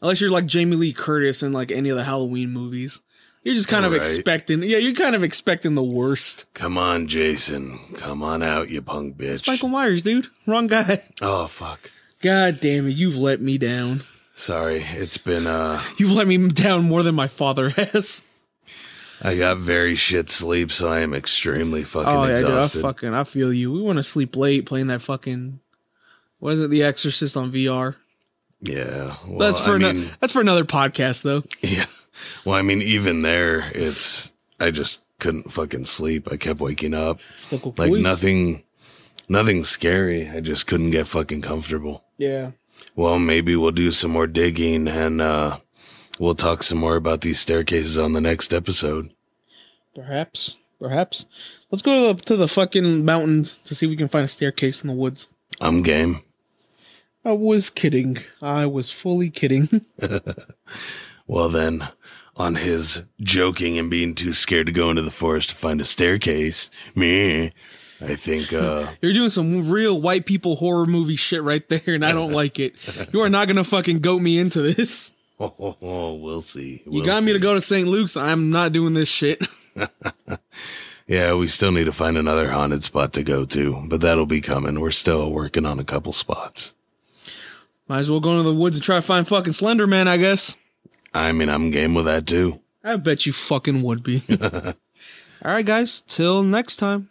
Unless 0.01 0.19
you're 0.21 0.31
like 0.31 0.45
Jamie 0.45 0.75
Lee 0.75 0.93
Curtis 0.93 1.43
in 1.43 1.53
like 1.53 1.71
any 1.71 1.89
of 1.89 1.97
the 1.97 2.03
Halloween 2.03 2.49
movies. 2.51 3.01
You're 3.43 3.55
just 3.55 3.67
kind 3.67 3.85
of 3.85 3.91
Right. 3.91 4.01
expecting. 4.01 4.63
Yeah, 4.63 4.79
you're 4.79 4.93
kind 4.95 5.15
of 5.15 5.23
expecting 5.23 5.75
the 5.75 5.83
worst. 5.83 6.45
Come 6.55 6.77
on, 6.77 7.07
Jason. 7.07 7.79
Come 7.97 8.23
on 8.23 8.41
out, 8.41 8.69
you 8.69 8.81
punk 8.81 9.17
bitch. 9.17 9.29
It's 9.29 9.47
Michael 9.47 9.69
Myers, 9.69 10.01
dude. 10.01 10.27
Wrong 10.47 10.67
guy. 10.67 11.03
Oh, 11.21 11.45
fuck. 11.47 11.91
God 12.21 12.59
damn 12.59 12.87
it, 12.87 12.95
you've 12.95 13.17
let 13.17 13.39
me 13.41 13.57
down. 13.59 14.03
Sorry. 14.35 14.81
It's 14.81 15.17
been, 15.17 15.47
uh, 15.47 15.81
You've 15.97 16.11
let 16.11 16.27
me 16.27 16.49
down 16.49 16.83
more 16.83 17.01
than 17.03 17.15
my 17.15 17.27
father 17.27 17.69
has. 17.69 18.23
I 19.23 19.37
got 19.37 19.57
very 19.57 19.95
shit 19.95 20.29
sleep, 20.29 20.71
so 20.71 20.89
I 20.89 20.99
am 20.99 21.13
extremely 21.13 21.83
fucking 21.83 22.07
Oh 22.11 22.25
yeah, 22.25 22.35
dude, 22.35 22.45
I 22.45 22.47
exhausted. 22.49 22.81
fucking 22.81 23.13
I 23.13 23.23
feel 23.23 23.51
you. 23.53 23.71
We 23.71 23.81
want 23.81 23.97
to 23.97 24.03
sleep 24.03 24.35
late 24.35 24.65
playing 24.65 24.87
that 24.87 25.01
fucking 25.01 25.59
what 26.39 26.53
is 26.53 26.61
it, 26.63 26.69
The 26.69 26.83
Exorcist 26.83 27.37
on 27.37 27.49
VR. 27.51 27.95
yeah. 28.59 29.15
Well, 29.25 29.39
That's 29.39 29.59
for 29.61 29.71
I 29.71 29.75
ano- 29.75 29.93
mean, 29.93 30.09
that's 30.19 30.33
for 30.33 30.41
another 30.41 30.65
podcast 30.65 31.23
though. 31.23 31.43
yeah. 31.61 31.85
Well, 32.43 32.55
I 32.55 32.61
mean, 32.61 32.81
even 32.81 33.21
there, 33.21 33.71
it's, 33.73 34.31
I 34.59 34.71
just 34.71 34.99
couldn't 35.19 35.51
fucking 35.51 35.85
sleep. 35.85 36.27
I 36.31 36.35
kept 36.37 36.59
waking 36.59 36.93
up. 36.93 37.19
Like 37.77 37.91
nothing, 37.93 38.63
nothing 39.29 39.63
scary. 39.63 40.29
I 40.29 40.41
just 40.41 40.67
couldn't 40.67 40.91
get 40.91 41.07
fucking 41.07 41.41
comfortable. 41.41 42.03
Yeah. 42.17 42.51
Well, 42.95 43.19
maybe 43.19 43.55
we'll 43.55 43.71
do 43.71 43.91
some 43.91 44.11
more 44.11 44.27
digging 44.27 44.87
and, 44.87 45.21
uh, 45.21 45.59
we'll 46.19 46.35
talk 46.35 46.63
some 46.63 46.77
more 46.77 46.95
about 46.95 47.21
these 47.21 47.39
staircases 47.39 47.97
on 47.97 48.13
the 48.13 48.21
next 48.21 48.53
episode. 48.53 49.11
Perhaps. 49.93 50.57
Perhaps. 50.79 51.25
Let's 51.71 51.81
go 51.81 51.95
to 51.95 52.13
the 52.13 52.25
to 52.25 52.35
the 52.35 52.47
fucking 52.47 53.05
mountains 53.05 53.57
to 53.59 53.73
see 53.75 53.85
if 53.85 53.89
we 53.89 53.95
can 53.95 54.07
find 54.07 54.25
a 54.25 54.27
staircase 54.27 54.81
in 54.83 54.87
the 54.89 54.93
woods. 54.93 55.29
I'm 55.61 55.83
game. 55.83 56.21
I 57.23 57.31
was 57.31 57.69
kidding. 57.69 58.17
I 58.41 58.65
was 58.65 58.91
fully 58.91 59.29
kidding. 59.29 59.81
Well, 61.27 61.49
then, 61.49 61.87
on 62.35 62.55
his 62.55 63.03
joking 63.19 63.77
and 63.79 63.89
being 63.89 64.13
too 64.13 64.31
scared 64.31 64.67
to 64.67 64.71
go 64.71 64.89
into 64.89 65.01
the 65.01 65.09
forest 65.09 65.49
to 65.49 65.55
find 65.55 65.81
a 65.81 65.85
staircase, 65.85 66.69
me, 66.93 67.51
I 68.01 68.15
think, 68.15 68.51
uh, 68.51 68.87
You're 69.01 69.13
doing 69.13 69.29
some 69.29 69.69
real 69.69 70.01
white 70.01 70.25
people 70.25 70.55
horror 70.57 70.85
movie 70.85 71.15
shit 71.15 71.43
right 71.43 71.67
there, 71.69 71.81
and 71.87 72.05
I 72.05 72.11
don't 72.11 72.33
like 72.33 72.59
it. 72.59 72.75
You 73.13 73.21
are 73.21 73.29
not 73.29 73.47
gonna 73.47 73.63
fucking 73.63 73.99
goat 73.99 74.21
me 74.21 74.37
into 74.37 74.61
this. 74.61 75.11
oh, 75.39 76.19
we'll 76.21 76.41
see. 76.41 76.83
You 76.89 77.05
got 77.05 77.23
me 77.23 77.33
to 77.33 77.39
go 77.39 77.53
to 77.53 77.61
St. 77.61 77.87
Luke's. 77.87 78.15
I'm 78.17 78.51
not 78.51 78.71
doing 78.71 78.93
this 78.93 79.09
shit. 79.09 79.45
Yeah, 81.07 81.35
we 81.35 81.47
still 81.49 81.71
need 81.71 81.83
to 81.83 81.91
find 81.91 82.17
another 82.17 82.49
haunted 82.49 82.83
spot 82.83 83.13
to 83.13 83.23
go 83.23 83.45
to, 83.45 83.83
but 83.87 84.01
that'll 84.01 84.25
be 84.25 84.41
coming. 84.41 84.79
We're 84.79 84.89
still 84.89 85.31
working 85.31 85.65
on 85.65 85.77
a 85.77 85.83
couple 85.83 86.13
spots. 86.13 86.73
Might 87.87 87.99
as 87.99 88.09
well 88.09 88.19
go 88.19 88.31
into 88.31 88.43
the 88.43 88.53
woods 88.53 88.77
and 88.77 88.83
try 88.83 88.95
to 88.95 89.01
find 89.03 89.27
fucking 89.27 89.53
Slender 89.53 89.85
Man, 89.85 90.07
I 90.07 90.17
guess. 90.17 90.55
I 91.13 91.31
mean, 91.31 91.49
I'm 91.49 91.69
game 91.69 91.93
with 91.93 92.05
that 92.05 92.25
too. 92.25 92.59
I 92.83 92.95
bet 92.95 93.27
you 93.27 93.33
fucking 93.33 93.83
would 93.83 94.01
be. 94.01 94.23
All 94.41 94.73
right, 95.43 95.65
guys. 95.65 96.01
Till 96.01 96.41
next 96.41 96.77
time. 96.77 97.09